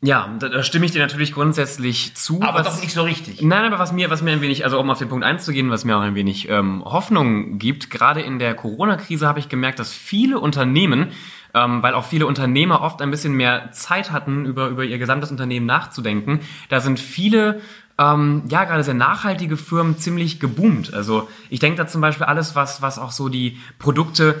Ja, 0.00 0.32
da, 0.38 0.48
da 0.48 0.62
stimme 0.62 0.86
ich 0.86 0.92
dir 0.92 1.00
natürlich 1.00 1.32
grundsätzlich 1.32 2.14
zu. 2.14 2.40
Aber 2.42 2.60
was, 2.60 2.76
doch 2.76 2.82
nicht 2.82 2.92
so 2.92 3.02
richtig. 3.02 3.42
Nein, 3.42 3.64
aber 3.64 3.80
was 3.80 3.92
mir, 3.92 4.10
was 4.10 4.22
mir 4.22 4.30
ein 4.30 4.40
wenig, 4.40 4.64
also 4.64 4.78
um 4.78 4.90
auf 4.90 4.98
den 4.98 5.08
Punkt 5.08 5.24
einzugehen, 5.24 5.70
was 5.70 5.84
mir 5.84 5.96
auch 5.96 6.02
ein 6.02 6.14
wenig 6.14 6.48
ähm, 6.48 6.84
Hoffnung 6.84 7.58
gibt, 7.58 7.90
gerade 7.90 8.20
in 8.20 8.38
der 8.38 8.54
Corona-Krise 8.54 9.26
habe 9.26 9.40
ich 9.40 9.48
gemerkt, 9.48 9.80
dass 9.80 9.92
viele 9.92 10.38
Unternehmen, 10.38 11.08
ähm, 11.52 11.82
weil 11.82 11.94
auch 11.94 12.04
viele 12.04 12.28
Unternehmer 12.28 12.82
oft 12.82 13.02
ein 13.02 13.10
bisschen 13.10 13.32
mehr 13.32 13.72
Zeit 13.72 14.12
hatten, 14.12 14.44
über, 14.44 14.68
über 14.68 14.84
ihr 14.84 14.98
gesamtes 14.98 15.32
Unternehmen 15.32 15.66
nachzudenken, 15.66 16.40
da 16.68 16.78
sind 16.78 17.00
viele 17.00 17.60
ähm, 17.98 18.44
ja, 18.48 18.64
gerade 18.64 18.84
sehr 18.84 18.94
nachhaltige 18.94 19.56
Firmen 19.56 19.98
ziemlich 19.98 20.38
geboomt. 20.38 20.94
Also 20.94 21.28
ich 21.50 21.58
denke 21.58 21.78
da 21.78 21.88
zum 21.88 22.00
Beispiel 22.00 22.26
alles, 22.26 22.54
was, 22.54 22.80
was 22.80 23.00
auch 23.00 23.10
so 23.10 23.28
die 23.28 23.58
Produkte 23.80 24.40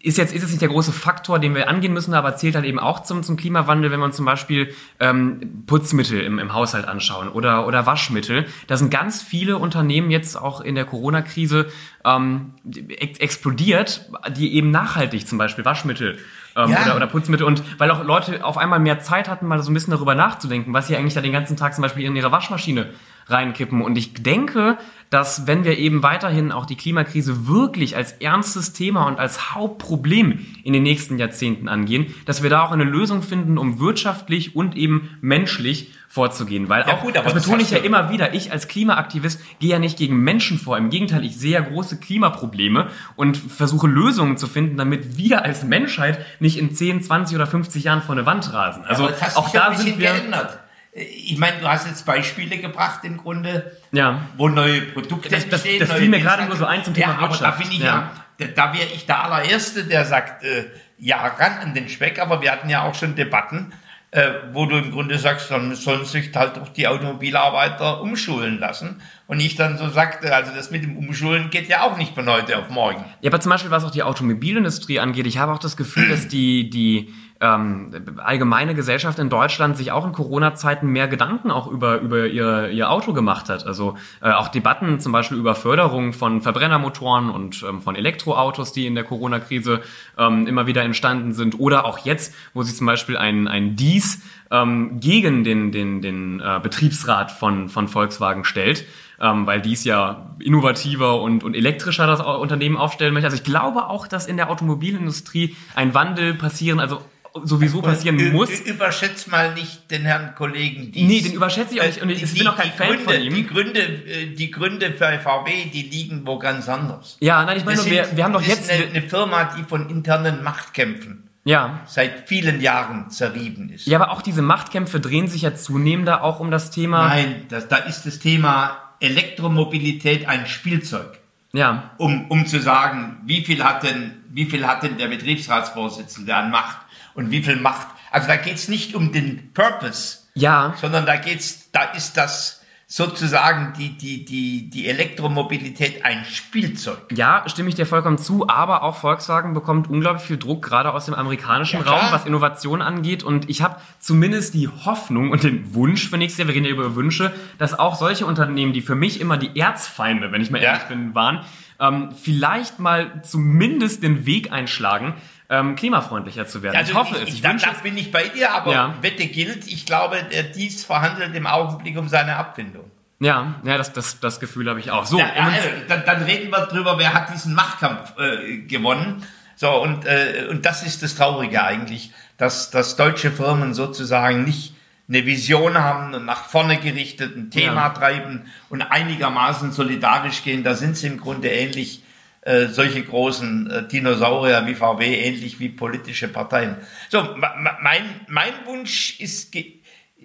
ist 0.00 0.18
jetzt 0.18 0.34
ist 0.34 0.42
es 0.42 0.50
nicht 0.50 0.60
der 0.60 0.68
große 0.68 0.92
Faktor, 0.92 1.38
den 1.38 1.54
wir 1.54 1.68
angehen 1.68 1.92
müssen, 1.92 2.12
aber 2.14 2.34
zählt 2.36 2.56
halt 2.56 2.64
eben 2.64 2.80
auch 2.80 3.02
zum, 3.04 3.22
zum 3.22 3.36
Klimawandel, 3.36 3.90
wenn 3.92 4.00
man 4.00 4.12
zum 4.12 4.24
Beispiel 4.24 4.74
ähm, 4.98 5.64
Putzmittel 5.66 6.20
im, 6.20 6.38
im 6.40 6.52
Haushalt 6.52 6.86
anschauen 6.86 7.28
oder, 7.28 7.66
oder 7.66 7.86
Waschmittel. 7.86 8.46
Da 8.66 8.76
sind 8.76 8.90
ganz 8.90 9.22
viele 9.22 9.56
Unternehmen 9.56 10.10
jetzt 10.10 10.36
auch 10.36 10.60
in 10.60 10.74
der 10.74 10.84
Corona-Krise 10.84 11.68
ähm, 12.04 12.54
ex 12.88 13.18
explodiert, 13.18 14.10
die 14.36 14.54
eben 14.54 14.70
nachhaltig 14.70 15.26
zum 15.28 15.38
Beispiel 15.38 15.64
Waschmittel 15.64 16.18
ähm, 16.58 16.70
Ja. 16.70 16.82
oder, 16.84 16.96
oder 16.96 17.06
Putzmittel 17.06 17.46
und 17.46 17.62
weil 17.78 17.90
auch 17.90 18.04
Leute 18.04 18.44
auf 18.44 18.58
einmal 18.58 18.80
mehr 18.80 19.00
Zeit 19.00 19.28
hatten, 19.28 19.46
mal 19.46 19.62
so 19.62 19.70
ein 19.70 19.74
bisschen 19.74 19.92
darüber 19.92 20.14
nachzudenken, 20.14 20.72
was 20.74 20.88
sie 20.88 20.96
eigentlich 20.96 21.14
da 21.14 21.20
den 21.20 21.32
ganzen 21.32 21.56
Tag 21.56 21.74
zum 21.74 21.82
Beispiel 21.82 22.04
in 22.04 22.16
ihre 22.16 22.32
Waschmaschine 22.32 22.90
reinkippen. 23.28 23.82
Und 23.82 23.96
ich 23.96 24.14
denke, 24.14 24.78
dass 25.10 25.46
wenn 25.46 25.64
wir 25.64 25.78
eben 25.78 26.02
weiterhin 26.02 26.50
auch 26.52 26.66
die 26.66 26.76
Klimakrise 26.76 27.46
wirklich 27.46 27.96
als 27.96 28.12
ernstes 28.12 28.72
Thema 28.72 29.06
und 29.06 29.18
als 29.18 29.54
Hauptproblem 29.54 30.40
in 30.64 30.72
den 30.72 30.82
nächsten 30.82 31.18
Jahrzehnten 31.18 31.68
angehen, 31.68 32.06
dass 32.26 32.42
wir 32.42 32.50
da 32.50 32.62
auch 32.62 32.72
eine 32.72 32.84
Lösung 32.84 33.22
finden, 33.22 33.58
um 33.58 33.78
wirtschaftlich 33.80 34.56
und 34.56 34.76
eben 34.76 35.16
menschlich 35.20 35.92
vorzugehen. 36.08 36.68
Weil 36.68 36.82
Ja 36.88 36.94
auch, 36.94 37.02
gut, 37.02 37.16
aber 37.16 37.30
das 37.30 37.34
betone 37.44 37.62
ich 37.62 37.70
ja 37.70 37.78
immer 37.78 38.10
wieder, 38.10 38.32
ich 38.34 38.50
als 38.50 38.66
Klimaaktivist 38.66 39.40
gehe 39.60 39.70
ja 39.70 39.78
nicht 39.78 39.98
gegen 39.98 40.16
Menschen 40.16 40.58
vor. 40.58 40.78
Im 40.78 40.88
Gegenteil, 40.90 41.24
ich 41.24 41.36
sehe 41.36 41.52
ja 41.52 41.60
große 41.60 42.00
Klimaprobleme 42.00 42.88
und 43.14 43.36
versuche 43.36 43.86
Lösungen 43.86 44.36
zu 44.38 44.46
finden, 44.46 44.76
damit 44.78 45.16
wir 45.18 45.44
als 45.44 45.64
Menschheit 45.64 46.18
nicht 46.40 46.58
in 46.58 46.74
10, 46.74 47.02
20 47.02 47.36
oder 47.36 47.46
50 47.46 47.84
Jahren 47.84 48.02
vor 48.02 48.14
eine 48.14 48.24
Wand 48.26 48.52
rasen. 48.52 48.84
Also 48.86 49.08
hat 49.10 49.36
auch 49.36 49.52
ja 49.52 49.60
da 49.60 49.68
ein 49.68 49.76
sind 49.76 49.98
wir... 49.98 50.12
geändert. 50.12 50.58
Ich 50.94 51.36
meine, 51.38 51.58
du 51.60 51.68
hast 51.68 51.86
jetzt 51.86 52.06
Beispiele 52.06 52.56
gebracht 52.58 53.00
im 53.04 53.18
Grunde, 53.18 53.76
Ja. 53.92 54.22
wo 54.36 54.48
neue 54.48 54.80
Produkte 54.80 55.28
Das- 55.28 55.44
das- 55.48 55.60
entstehen. 55.64 55.80
das 55.86 55.92
fiel 55.92 56.08
mir 56.08 56.20
gerade 56.20 56.46
nur 56.46 56.56
so 56.56 56.64
ein 56.64 56.82
zum 56.82 56.94
Thema 56.94 57.08
ja, 57.12 57.18
aber 57.18 57.26
da 57.26 57.32
Wirtschaft. 57.32 57.58
bin 57.60 57.70
ich 57.70 57.78
Ja. 57.80 57.86
ja, 57.86 58.10
da, 58.38 58.46
da 58.46 58.72
wäre 58.72 58.86
ich 58.94 59.06
der 59.06 59.22
allererste, 59.22 59.84
der 59.84 60.04
sagt, 60.06 60.42
äh, 60.42 60.64
ja, 60.98 61.18
ran 61.38 61.58
an 61.62 61.74
den 61.74 61.88
Speck, 61.88 62.18
aber 62.18 62.40
wir 62.42 62.50
hatten 62.50 62.68
ja 62.68 62.82
auch 62.82 62.94
schon 62.96 63.14
Debatten, 63.14 63.72
äh, 64.10 64.30
wo 64.52 64.64
du 64.64 64.76
im 64.78 64.90
Grunde 64.90 65.18
sagst, 65.18 65.50
dann 65.50 65.74
sollen 65.74 66.04
sich 66.06 66.34
halt 66.34 66.58
auch 66.58 66.70
die 66.70 66.88
Automobilarbeiter 66.88 68.00
umschulen 68.00 68.58
lassen. 68.58 69.02
Und 69.26 69.40
ich 69.40 69.54
dann 69.54 69.76
so 69.76 69.90
sagte, 69.90 70.34
also 70.34 70.50
das 70.54 70.70
mit 70.70 70.82
dem 70.82 70.96
Umschulen 70.96 71.50
geht 71.50 71.68
ja 71.68 71.82
auch 71.82 71.98
nicht 71.98 72.14
von 72.14 72.26
heute 72.26 72.56
auf 72.58 72.70
morgen. 72.70 73.04
Ja, 73.20 73.30
aber 73.30 73.40
zum 73.40 73.50
Beispiel, 73.50 73.70
was 73.70 73.84
auch 73.84 73.90
die 73.90 74.02
Automobilindustrie 74.02 74.98
angeht, 74.98 75.26
ich 75.26 75.36
habe 75.36 75.52
auch 75.52 75.58
das 75.58 75.76
Gefühl, 75.76 76.08
dass 76.08 76.26
die, 76.26 76.70
die 76.70 77.12
ähm, 77.40 77.90
allgemeine 78.18 78.74
Gesellschaft 78.74 79.18
in 79.18 79.28
Deutschland 79.28 79.76
sich 79.76 79.92
auch 79.92 80.04
in 80.04 80.12
Corona-Zeiten 80.12 80.88
mehr 80.88 81.06
Gedanken 81.06 81.50
auch 81.50 81.68
über, 81.68 82.00
über 82.00 82.26
ihr, 82.26 82.68
ihr 82.70 82.90
Auto 82.90 83.12
gemacht 83.12 83.48
hat. 83.48 83.64
Also 83.64 83.96
äh, 84.20 84.32
auch 84.32 84.48
Debatten 84.48 84.98
zum 84.98 85.12
Beispiel 85.12 85.38
über 85.38 85.54
Förderung 85.54 86.12
von 86.12 86.40
Verbrennermotoren 86.40 87.30
und 87.30 87.64
ähm, 87.68 87.80
von 87.80 87.94
Elektroautos, 87.94 88.72
die 88.72 88.86
in 88.86 88.94
der 88.96 89.04
Corona-Krise 89.04 89.82
ähm, 90.16 90.46
immer 90.48 90.66
wieder 90.66 90.82
entstanden 90.82 91.32
sind. 91.32 91.60
Oder 91.60 91.84
auch 91.84 91.98
jetzt, 91.98 92.34
wo 92.54 92.62
sich 92.62 92.76
zum 92.76 92.86
Beispiel 92.86 93.16
ein, 93.16 93.46
ein 93.46 93.76
Dies 93.76 94.22
ähm, 94.50 94.98
gegen 94.98 95.44
den, 95.44 95.70
den, 95.70 96.02
den 96.02 96.40
äh, 96.40 96.58
Betriebsrat 96.60 97.30
von, 97.30 97.68
von 97.68 97.86
Volkswagen 97.86 98.44
stellt 98.44 98.84
ähm, 99.20 99.46
weil 99.46 99.60
dies 99.60 99.84
ja 99.84 100.30
innovativer 100.38 101.20
und, 101.20 101.42
und 101.42 101.54
elektrischer 101.54 102.06
das 102.06 102.20
Unternehmen 102.20 102.76
aufstellen 102.76 103.12
möchte. 103.12 103.26
Also 103.26 103.36
ich 103.36 103.44
glaube 103.44 103.88
auch, 103.88 104.06
dass 104.06 104.26
in 104.26 104.36
der 104.36 104.50
Automobilindustrie 104.50 105.56
ein 105.74 105.94
Wandel 105.94 106.34
passieren, 106.34 106.78
also 106.78 107.02
sowieso 107.44 107.80
passieren 107.82 108.18
Ü- 108.18 108.32
muss. 108.32 108.50
ü- 108.50 108.70
Überschätzt 108.70 109.30
mal 109.30 109.54
nicht 109.54 109.90
den 109.90 110.02
Herrn 110.02 110.34
Kollegen 110.34 110.92
Dies. 110.92 111.06
Nee, 111.08 111.20
den 111.20 111.32
überschätze 111.32 111.74
ich 111.74 111.80
auch 111.80 111.86
nicht 111.86 112.02
und 112.02 112.10
ich 112.10 112.22
Äh, 112.22 112.38
bin 112.38 112.46
auch 112.48 112.56
kein 112.56 112.72
Fan 112.72 112.88
Gründe, 112.88 113.04
von 113.04 113.20
ihm. 113.22 113.34
Die 113.34 113.46
Gründe, 113.46 113.80
äh, 113.80 114.26
die 114.34 114.50
Gründe 114.50 114.92
für 114.92 115.18
VW, 115.18 115.50
die 115.72 115.82
liegen 115.82 116.22
wo 116.26 116.38
ganz 116.38 116.68
anders. 116.68 117.16
Ja, 117.20 117.44
nein, 117.44 117.56
ich 117.58 117.64
meine, 117.64 117.76
nur, 117.78 117.86
wir, 117.90 118.04
sind- 118.04 118.16
wir 118.16 118.24
haben 118.24 118.32
doch 118.32 118.40
das 118.40 118.48
jetzt... 118.48 118.60
ist 118.62 118.70
eine, 118.70 118.84
eine 118.86 119.02
Firma, 119.02 119.44
die 119.58 119.62
von 119.64 119.88
internen 119.90 120.42
Machtkämpfen 120.42 121.24
ja, 121.44 121.80
seit 121.86 122.28
vielen 122.28 122.60
Jahren 122.60 123.08
zerrieben 123.10 123.70
ist. 123.70 123.86
ja, 123.86 123.98
aber 123.98 124.10
auch 124.12 124.20
diese 124.22 124.42
Machtkämpfe 124.42 125.00
drehen 125.00 125.28
sich 125.28 125.42
ja 125.42 125.54
zunehmender 125.54 126.22
auch 126.22 126.40
um 126.40 126.50
das 126.50 126.70
Thema... 126.70 127.08
Nein, 127.08 127.46
das, 127.48 127.68
da 127.68 127.76
ist 127.76 128.04
das 128.04 128.18
Thema 128.18 128.76
Elektromobilität 129.00 130.28
ein 130.28 130.46
Spielzeug. 130.46 131.18
Ja, 131.54 131.92
Um, 131.96 132.26
um 132.30 132.44
zu 132.46 132.60
sagen, 132.60 133.16
wie 133.24 133.42
viel 133.42 133.64
hat 133.64 133.82
denn, 133.82 134.12
wie 134.30 134.44
viel 134.44 134.66
hat 134.66 134.82
denn 134.82 134.98
der 134.98 135.08
Betriebsratsvorsitzende 135.08 136.34
an 136.34 136.50
Macht 136.50 136.76
und 137.18 137.30
wie 137.32 137.42
viel 137.42 137.56
Macht. 137.56 137.88
Also 138.12 138.28
da 138.28 138.36
geht 138.36 138.54
es 138.54 138.68
nicht 138.68 138.94
um 138.94 139.12
den 139.12 139.52
Purpose, 139.52 140.18
ja, 140.34 140.74
sondern 140.80 141.04
da 141.04 141.16
geht's, 141.16 141.68
da 141.72 141.82
ist 141.82 142.16
das 142.16 142.62
sozusagen 142.86 143.74
die, 143.78 143.98
die, 143.98 144.24
die, 144.24 144.70
die 144.70 144.86
Elektromobilität 144.88 146.06
ein 146.06 146.24
Spielzeug. 146.24 146.98
Ja, 147.14 147.42
stimme 147.46 147.68
ich 147.68 147.74
dir 147.74 147.84
vollkommen 147.84 148.16
zu, 148.16 148.48
aber 148.48 148.82
auch 148.82 148.96
Volkswagen 148.96 149.52
bekommt 149.52 149.90
unglaublich 149.90 150.22
viel 150.22 150.38
Druck, 150.38 150.62
gerade 150.64 150.94
aus 150.94 151.04
dem 151.04 151.12
amerikanischen 151.12 151.80
Ja. 151.84 151.86
Raum, 151.90 152.06
was 152.12 152.24
Innovation 152.24 152.80
angeht. 152.80 153.22
Und 153.22 153.50
ich 153.50 153.60
habe 153.60 153.76
zumindest 153.98 154.54
die 154.54 154.68
Hoffnung 154.68 155.30
und 155.32 155.42
den 155.42 155.74
Wunsch 155.74 156.08
für 156.08 156.16
nächstes 156.16 156.38
Jahr, 156.38 156.48
wir 156.48 156.54
reden 156.54 156.64
ja 156.64 156.70
über 156.72 156.94
Wünsche, 156.96 157.30
dass 157.58 157.78
auch 157.78 157.94
solche 157.94 158.24
Unternehmen, 158.24 158.72
die 158.72 158.80
für 158.80 158.94
mich 158.94 159.20
immer 159.20 159.36
die 159.36 159.58
Erzfeinde, 159.60 160.32
wenn 160.32 160.40
ich 160.40 160.50
mal 160.50 160.62
Ja. 160.62 160.68
ehrlich 160.72 160.84
bin, 160.88 161.14
waren, 161.14 161.44
ähm, 161.80 162.08
vielleicht 162.20 162.78
mal 162.78 163.20
zumindest 163.22 164.02
den 164.02 164.24
Weg 164.24 164.50
einschlagen, 164.50 165.12
ähm, 165.50 165.76
klimafreundlicher 165.76 166.46
zu 166.46 166.62
werden. 166.62 166.78
ich 166.82 166.94
hoffe 166.94 167.16
es. 167.16 167.28
Ich 167.34 167.40
da, 167.42 167.50
wünsche 167.50 167.66
da 167.66 167.72
es. 167.72 167.82
bin 167.82 167.96
ich 167.96 168.10
bei 168.12 168.28
dir, 168.28 168.52
aber 168.52 168.72
Ja. 168.72 168.94
Wette 169.00 169.26
gilt. 169.26 169.66
Ich 169.66 169.86
glaube, 169.86 170.22
der 170.30 170.42
dies 170.44 170.84
verhandelt 170.84 171.34
im 171.34 171.46
Augenblick 171.46 171.96
um 171.98 172.08
seine 172.08 172.36
Abfindung. 172.36 172.90
Ja, 173.20 173.54
ja, 173.64 173.76
das, 173.78 173.92
das, 173.92 174.20
das 174.20 174.38
Gefühl 174.40 174.68
habe 174.68 174.78
ich 174.78 174.90
auch. 174.92 175.04
So, 175.06 175.18
Ja, 175.18 175.26
also, 175.36 175.68
dann, 175.88 176.04
dann 176.06 176.22
reden 176.22 176.50
wir 176.50 176.66
drüber, 176.66 176.98
wer 176.98 177.14
hat 177.14 177.32
diesen 177.34 177.54
Machtkampf 177.54 178.12
äh, 178.18 178.58
gewonnen. 178.58 179.24
So, 179.56 179.70
und, 179.82 180.04
äh, 180.06 180.46
und 180.50 180.64
das 180.66 180.84
ist 180.84 181.02
das 181.02 181.16
Traurige 181.16 181.64
eigentlich, 181.64 182.12
dass, 182.36 182.70
dass 182.70 182.94
deutsche 182.94 183.32
Firmen 183.32 183.74
sozusagen 183.74 184.44
nicht 184.44 184.74
eine 185.08 185.26
Vision 185.26 185.78
haben 185.78 186.14
und 186.14 186.26
nach 186.26 186.44
vorne 186.44 186.76
gerichtet 186.78 187.34
ein 187.34 187.50
Thema 187.50 187.86
Ja. 187.86 187.88
treiben 187.88 188.46
und 188.68 188.82
einigermaßen 188.82 189.72
solidarisch 189.72 190.44
gehen. 190.44 190.62
Da 190.62 190.74
sind 190.74 190.96
sie 190.96 191.08
im 191.08 191.18
Grunde 191.18 191.48
ähnlich, 191.48 192.02
äh, 192.48 192.68
solche 192.68 193.02
großen 193.02 193.70
äh, 193.70 193.88
Dinosaurier 193.88 194.64
wie 194.66 194.74
VW, 194.74 195.04
ähnlich 195.04 195.60
wie 195.60 195.68
politische 195.68 196.28
Parteien. 196.28 196.76
So, 197.10 197.36
mein, 197.36 198.22
mein 198.26 198.54
Wunsch 198.64 199.20
ist, 199.20 199.54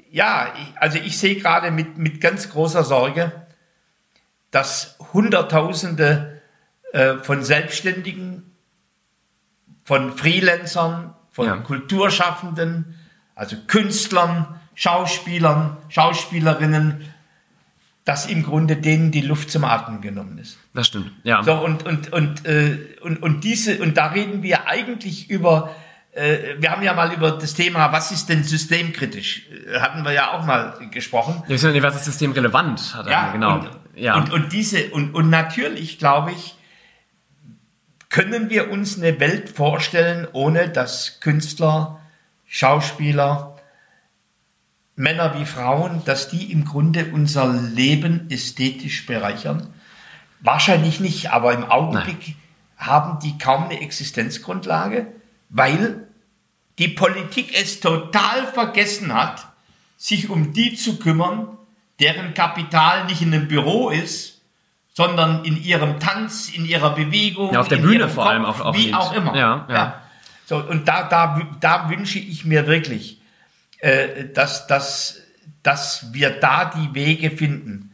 ja, 0.09 0.53
ich, 0.57 0.81
also 0.81 0.99
ich 0.99 1.17
sehe 1.17 1.35
gerade 1.35 1.69
mit, 1.69 1.97
mit 1.97 2.21
ganz 2.21 2.49
großer 2.49 2.85
Sorge, 2.85 3.33
dass 4.51 4.97
Hunderttausende 5.11 6.41
äh, 6.93 7.15
von 7.15 7.43
Selbstständigen, 7.43 8.55
von 9.83 10.15
Freelancern, 10.15 11.15
von 11.29 11.47
Ja. 11.47 11.57
Kulturschaffenden, 11.57 12.95
also 13.35 13.57
Künstlern, 13.67 14.61
Schauspielern, 14.75 15.75
Schauspielerinnen, 15.89 17.12
dass 18.05 18.25
im 18.25 18.43
Grunde 18.43 18.75
denen 18.75 19.11
die 19.11 19.21
Luft 19.21 19.49
zum 19.49 19.63
Atmen 19.63 20.01
genommen 20.01 20.37
ist. 20.37 20.57
das 20.73 20.87
stimmt. 20.87 21.11
Ja. 21.23 21.43
So, 21.43 21.53
und, 21.53 21.85
und, 21.85 22.11
und, 22.11 22.45
äh, 22.45 22.77
und, 23.01 23.21
und 23.23 23.43
diese, 23.43 23.81
und 23.81 23.95
da 23.97 24.07
reden 24.07 24.43
wir 24.43 24.67
eigentlich 24.67 25.29
über, 25.29 25.73
äh, 26.11 26.55
wir 26.59 26.71
haben 26.71 26.83
ja 26.83 26.93
mal 26.93 27.13
über 27.13 27.31
das 27.31 27.53
Thema, 27.53 27.91
was 27.93 28.11
ist 28.11 28.27
denn 28.27 28.43
systemkritisch, 28.43 29.47
äh, 29.67 29.79
hatten 29.79 30.03
wir 30.03 30.11
ja 30.11 30.33
auch 30.33 30.45
mal 30.45 30.77
gesprochen. 30.91 31.43
Ja, 31.47 31.83
was 31.83 31.95
ist 31.95 32.05
systemrelevant? 32.05 32.93
Hat 32.93 33.07
Ja, 33.09 33.31
genau. 33.31 33.59
Und, 33.59 33.69
ja. 33.95 34.15
und, 34.15 34.33
und 34.33 34.51
diese, 34.51 34.89
und, 34.89 35.15
und 35.15 35.29
natürlich, 35.29 35.97
glaube 35.97 36.31
ich, 36.31 36.55
können 38.09 38.49
wir 38.49 38.69
uns 38.69 38.97
eine 38.97 39.19
Welt 39.19 39.49
vorstellen, 39.49 40.27
ohne 40.33 40.69
dass 40.69 41.19
Künstler, 41.21 41.99
Schauspieler, 42.45 43.52
Männer 44.95 45.39
wie 45.39 45.45
Frauen, 45.45 46.01
dass 46.05 46.29
die 46.29 46.51
im 46.51 46.65
Grunde 46.65 47.07
unser 47.13 47.47
Leben 47.51 48.29
ästhetisch 48.29 49.05
bereichern? 49.05 49.73
Wahrscheinlich 50.41 50.99
nicht, 50.99 51.31
aber 51.31 51.53
im 51.53 51.63
Augenblick 51.65 52.35
haben 52.77 53.19
die 53.19 53.37
kaum 53.37 53.65
eine 53.65 53.79
Existenzgrundlage, 53.81 55.07
weil 55.49 56.07
die 56.79 56.89
Politik 56.89 57.53
es 57.59 57.79
total 57.79 58.47
vergessen 58.47 59.13
hat, 59.13 59.47
sich 59.97 60.29
um 60.29 60.53
die 60.53 60.75
zu 60.75 60.97
kümmern, 60.99 61.47
deren 61.99 62.33
Kapital 62.33 63.05
nicht 63.05 63.21
in 63.21 63.33
einem 63.33 63.47
Büro 63.47 63.89
ist, 63.89 64.41
sondern 64.93 65.43
in 65.45 65.61
ihrem 65.63 65.99
Tanz, 65.99 66.49
in 66.49 66.65
ihrer 66.65 66.93
Bewegung. 66.93 67.53
Ja, 67.53 67.61
auf 67.61 67.67
der 67.67 67.77
Bühne 67.77 68.09
vor 68.09 68.27
allem 68.29 68.45
auch- 68.45 68.59
auch 68.59 68.75
wie 68.75 68.93
auch 68.93 69.13
immer. 69.13 69.35
Ja, 69.35 69.65
ja. 69.69 70.01
So, 70.45 70.57
und 70.57 70.87
da, 70.87 71.03
da, 71.03 71.41
da 71.61 71.89
wünsche 71.89 72.19
ich 72.19 72.43
mir 72.45 72.67
wirklich, 72.67 73.21
äh, 73.83 74.29
dass, 74.33 74.65
dass, 74.67 75.21
dass 75.61 76.13
wir 76.13 76.29
da 76.29 76.65
die 76.65 76.95
Wege 76.95 77.29
finden, 77.31 77.91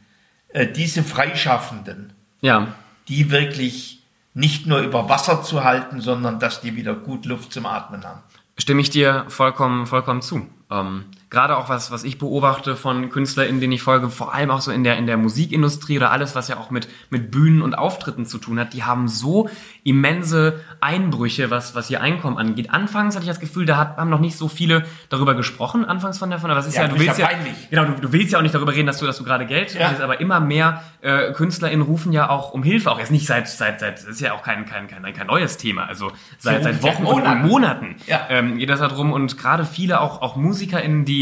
äh, 0.49 0.67
diese 0.67 1.03
Freischaffenden, 1.03 2.13
Ja. 2.41 2.67
die 3.07 3.31
wirklich 3.31 4.03
nicht 4.35 4.67
nur 4.67 4.81
über 4.81 5.09
Wasser 5.09 5.41
zu 5.41 5.63
halten, 5.63 5.99
sondern 5.99 6.39
dass 6.39 6.61
die 6.61 6.75
wieder 6.75 6.93
gut 6.93 7.25
Luft 7.25 7.51
zum 7.51 7.65
Atmen 7.65 8.03
haben. 8.05 8.21
Stimme 8.57 8.81
ich 8.81 8.91
dir 8.91 9.25
vollkommen, 9.29 9.87
vollkommen 9.87 10.21
zu. 10.21 10.47
Ähm, 10.69 11.05
Gerade 11.31 11.57
auch 11.57 11.69
was, 11.69 11.91
was 11.91 12.03
ich 12.03 12.17
beobachte 12.17 12.75
von 12.75 13.09
KünstlerInnen, 13.11 13.61
denen 13.61 13.73
ich 13.73 13.83
folge, 13.83 14.09
vor 14.09 14.33
allem 14.33 14.49
auch 14.49 14.61
so 14.61 14.71
in 14.71 14.83
der, 14.83 14.97
in 14.97 15.05
der 15.05 15.15
Musikindustrie 15.17 15.97
oder 15.97 16.09
alles, 16.11 16.33
was 16.33 16.47
ja 16.47 16.57
auch 16.57 16.71
mit, 16.71 16.87
mit 17.11 17.29
Bühnen 17.29 17.61
und 17.61 17.77
Auftritten 17.77 18.25
zu 18.25 18.39
tun 18.39 18.59
hat, 18.59 18.73
die 18.73 18.83
haben 18.83 19.07
so 19.07 19.47
immense 19.83 20.59
Einbrüche, 20.81 21.51
was, 21.51 21.75
was 21.75 21.89
ihr 21.89 22.01
Einkommen 22.01 22.37
angeht. 22.37 22.71
Anfangs 22.71 23.15
hatte 23.15 23.23
ich 23.25 23.29
das 23.29 23.39
Gefühl, 23.39 23.65
da 23.65 23.77
hat, 23.77 23.97
haben 23.97 24.09
noch 24.09 24.19
nicht 24.19 24.37
so 24.37 24.47
viele 24.47 24.85
darüber 25.09 25.35
gesprochen, 25.35 25.85
anfangs 25.85 26.17
von 26.17 26.29
der, 26.29 26.39
von 26.39 26.49
der, 26.49 26.57
was 26.57 26.67
ist 26.67 26.75
Ja, 26.75 26.83
ja, 26.83 26.87
du 26.87 26.99
willst 26.99 27.19
ja 27.19 27.27
peinlich. 27.27 27.53
genau, 27.69 27.85
du, 27.85 27.93
du 28.01 28.11
willst 28.13 28.31
ja 28.33 28.39
auch 28.39 28.43
nicht 28.43 28.55
darüber 28.55 28.73
reden, 28.73 28.87
dass 28.87 28.97
du, 28.97 29.05
dass 29.05 29.17
du 29.17 29.23
gerade 29.23 29.45
Geld 29.45 29.73
Ja. 29.73 29.81
verdienst, 29.81 30.01
aber 30.01 30.19
immer 30.21 30.39
mehr 30.39 30.83
äh, 31.01 31.31
KünstlerInnen 31.33 31.83
rufen 31.85 32.11
ja 32.11 32.29
auch 32.29 32.51
um 32.51 32.63
Hilfe, 32.63 32.91
auch 32.91 32.99
jetzt 32.99 33.11
nicht 33.11 33.25
seit, 33.27 33.47
seit, 33.47 33.79
seit, 33.79 33.97
das 33.99 34.03
ist 34.05 34.21
ja 34.21 34.33
auch 34.33 34.41
kein, 34.43 34.65
kein, 34.65 34.87
kein, 34.87 35.01
kein 35.13 35.27
neues 35.27 35.57
Thema, 35.57 35.85
also 35.85 36.11
seit, 36.37 36.63
seit 36.63 36.81
Wochen 36.83 37.03
und 37.05 37.15
Monaten. 37.23 37.47
Monaten 37.47 37.95
Ja. 38.07 38.21
ähm, 38.29 38.57
geht 38.57 38.69
das 38.69 38.79
darum 38.79 39.11
und 39.13 39.37
gerade 39.37 39.65
viele 39.65 40.01
auch, 40.01 40.21
auch 40.21 40.35
MusikerInnen, 40.35 41.05
die, 41.05 41.18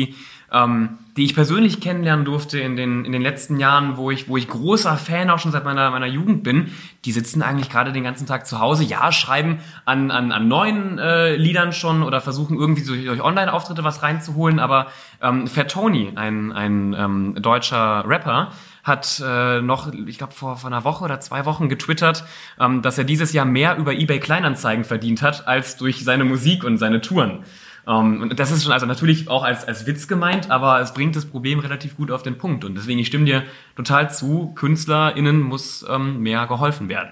ähm, 0.51 0.97
die 1.17 1.25
ich 1.25 1.36
persönlich 1.36 1.81
kennenlernen 1.81 2.23
durfte 2.23 2.60
in 2.60 2.75
den, 2.75 3.03
in 3.03 3.12
den 3.12 3.21
letzten 3.21 3.60
Jahren, 3.60 3.97
wo 3.97 4.12
ich, 4.12 4.29
wo 4.29 4.38
ich 4.38 4.47
großer 4.47 4.95
Fan 4.95 5.29
auch 5.29 5.39
schon 5.39 5.51
seit 5.51 5.65
meiner, 5.65 5.89
meiner 5.91 6.05
Jugend 6.05 6.43
bin, 6.43 6.71
die 7.05 7.12
sitzen 7.12 7.41
eigentlich 7.41 7.69
gerade 7.69 7.91
den 7.91 8.03
ganzen 8.03 8.27
Tag 8.27 8.47
zu 8.47 8.60
Hause, 8.60 8.83
ja, 8.83 9.12
schreiben 9.12 9.60
an, 9.86 10.12
an, 10.12 10.31
an 10.31 10.47
neuen 10.47 10.99
äh, 10.99 11.36
Liedern 11.36 11.73
schon 11.73 12.03
oder 12.03 12.21
versuchen 12.21 12.57
irgendwie 12.57 12.81
so 12.81 12.95
durch 12.95 13.21
Online-Auftritte 13.21 13.83
was 13.83 14.03
reinzuholen, 14.03 14.60
aber 14.60 14.88
ähm, 15.21 15.47
Fat 15.47 15.71
Tony, 15.71 16.13
ein, 16.15 16.51
ein 16.53 16.95
ähm, 16.97 17.36
deutscher 17.41 18.05
Rapper, 18.07 18.51
hat 18.83 19.21
äh, 19.25 19.62
noch, 19.62 19.91
ich 19.93 20.17
glaube, 20.17 20.33
vor, 20.33 20.55
vor 20.55 20.69
einer 20.69 20.86
Woche 20.86 21.03
oder 21.03 21.19
zwei 21.19 21.43
Wochen 21.43 21.67
getwittert, 21.67 22.23
ähm, 22.57 22.81
dass 22.81 22.97
er 22.97 23.03
dieses 23.03 23.33
Jahr 23.33 23.45
mehr 23.45 23.75
über 23.75 23.91
eBay 23.91 24.21
Kleinanzeigen 24.21 24.86
verdient 24.86 25.21
hat, 25.21 25.45
als 25.45 25.75
durch 25.75 26.05
seine 26.05 26.23
Musik 26.23 26.63
und 26.63 26.77
seine 26.77 27.01
Touren. 27.01 27.43
Ähm, 27.88 28.21
und 28.21 28.39
das 28.39 28.52
ist 28.52 28.63
schon 28.63 28.73
also 28.73 28.86
natürlich 28.86 29.30
auch 29.30 29.43
als, 29.43 29.65
als 29.65 29.86
Witz 29.86 30.08
gemeint, 30.08 30.52
aber 30.52 30.82
es 30.82 30.93
bringt 30.93 31.15
das 31.15 31.26
Problem 31.26 31.60
relativ 31.60 31.95
gut 31.95 32.12
auf 32.12 32.21
den 32.23 32.38
Punkt. 32.38 32.65
Und 32.65 32.76
deswegen, 32.76 33.00
ich 33.00 33.08
stimme 33.08 33.26
dir 33.26 33.43
total 33.76 34.12
zu, 34.12 34.54
KünstlerInnen 34.56 35.39
muss 35.41 35.86
ähm, 35.89 36.19
mehr 36.21 36.45
geholfen 36.47 36.89
werden. 36.89 37.12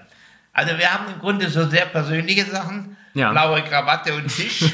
Also 0.52 0.76
wir 0.78 0.92
haben 0.92 1.12
im 1.12 1.18
Grunde 1.18 1.48
so 1.48 1.66
sehr 1.66 1.86
persönliche 1.86 2.44
Sachen, 2.46 2.96
Ja. 3.14 3.30
blaue 3.30 3.62
Krawatte 3.62 4.14
und 4.14 4.28
Tisch. 4.28 4.60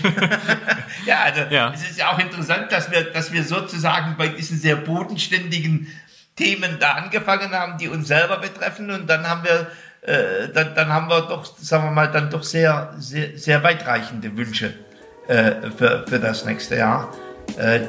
ja, 1.07 1.21
also 1.25 1.43
Ja. 1.51 1.73
es 1.73 1.89
ist 1.89 1.99
ja 1.99 2.11
auch 2.13 2.19
interessant, 2.19 2.71
dass 2.71 2.91
wir, 2.91 3.05
dass 3.05 3.33
wir 3.33 3.45
sozusagen 3.45 4.17
bei 4.17 4.29
diesen 4.29 4.59
sehr 4.59 4.77
bodenständigen 4.77 5.87
Themen 6.35 6.79
da 6.81 6.93
angefangen 6.93 7.53
haben, 7.53 7.79
die 7.79 7.89
uns 7.89 8.09
selber 8.09 8.39
betreffen 8.39 8.91
und 8.91 9.09
dann 9.09 9.29
haben 9.29 9.45
wir 9.45 9.71
äh, 10.03 10.49
dann, 10.53 10.75
dann 10.75 10.89
haben 10.89 11.09
wir 11.09 11.21
doch, 11.23 11.45
sagen 11.45 11.85
wir 11.85 11.91
mal, 11.93 12.11
dann 12.11 12.29
doch 12.29 12.43
sehr, 12.43 12.93
sehr, 12.99 13.39
sehr 13.39 13.63
weitreichende 13.63 14.37
Wünsche 14.37 14.75
äh, 15.29 15.71
für, 15.77 16.05
für 16.07 16.19
das 16.19 16.45
nächste 16.45 16.77
Jahr, 16.77 17.13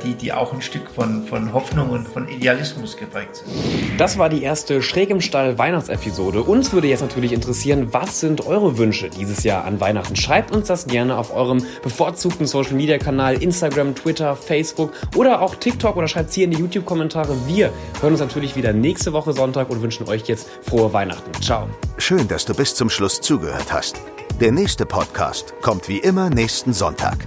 die, 0.03 0.15
die 0.15 0.33
auch 0.33 0.53
ein 0.53 0.61
Stück 0.61 0.89
von, 0.89 1.25
von 1.25 1.53
Hoffnung 1.53 1.89
und 1.89 2.07
von 2.07 2.27
Idealismus 2.27 2.97
geprägt 2.97 3.37
sind. 3.37 3.49
Das 3.97 4.17
war 4.17 4.29
die 4.29 4.43
erste 4.43 4.81
Schräg 4.81 5.09
im 5.09 5.21
Stall 5.21 5.57
Weihnachtsepisode. 5.57 6.43
Uns 6.43 6.73
würde 6.73 6.87
jetzt 6.87 7.01
natürlich 7.01 7.31
interessieren, 7.31 7.89
was 7.91 8.19
sind 8.19 8.45
eure 8.45 8.77
Wünsche 8.77 9.09
dieses 9.09 9.43
Jahr 9.43 9.65
an 9.65 9.79
Weihnachten? 9.79 10.15
Schreibt 10.15 10.55
uns 10.55 10.67
das 10.67 10.87
gerne 10.87 11.17
auf 11.17 11.33
eurem 11.35 11.65
bevorzugten 11.81 12.47
Social 12.47 12.73
Media 12.73 12.97
Kanal, 12.97 13.41
Instagram, 13.41 13.95
Twitter, 13.95 14.35
Facebook 14.35 14.91
oder 15.15 15.41
auch 15.41 15.55
TikTok 15.55 15.95
oder 15.95 16.07
schreibt 16.07 16.33
hier 16.33 16.45
in 16.45 16.51
die 16.51 16.57
YouTube-Kommentare. 16.57 17.35
Wir 17.47 17.71
hören 18.01 18.13
uns 18.13 18.19
natürlich 18.19 18.55
wieder 18.55 18.73
nächste 18.73 19.13
Woche 19.13 19.33
Sonntag 19.33 19.69
und 19.69 19.81
wünschen 19.81 20.07
euch 20.07 20.23
jetzt 20.27 20.49
frohe 20.61 20.91
Weihnachten. 20.93 21.31
Ciao. 21.41 21.67
Schön, 21.97 22.27
dass 22.27 22.45
du 22.45 22.53
bis 22.53 22.75
zum 22.75 22.89
Schluss 22.89 23.21
zugehört 23.21 23.71
hast. 23.71 24.01
Der 24.39 24.51
nächste 24.51 24.85
Podcast 24.85 25.53
kommt 25.61 25.87
wie 25.87 25.99
immer 25.99 26.29
nächsten 26.29 26.73
Sonntag. 26.73 27.17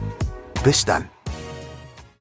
Bis 0.65 0.85
dann. 0.85 1.16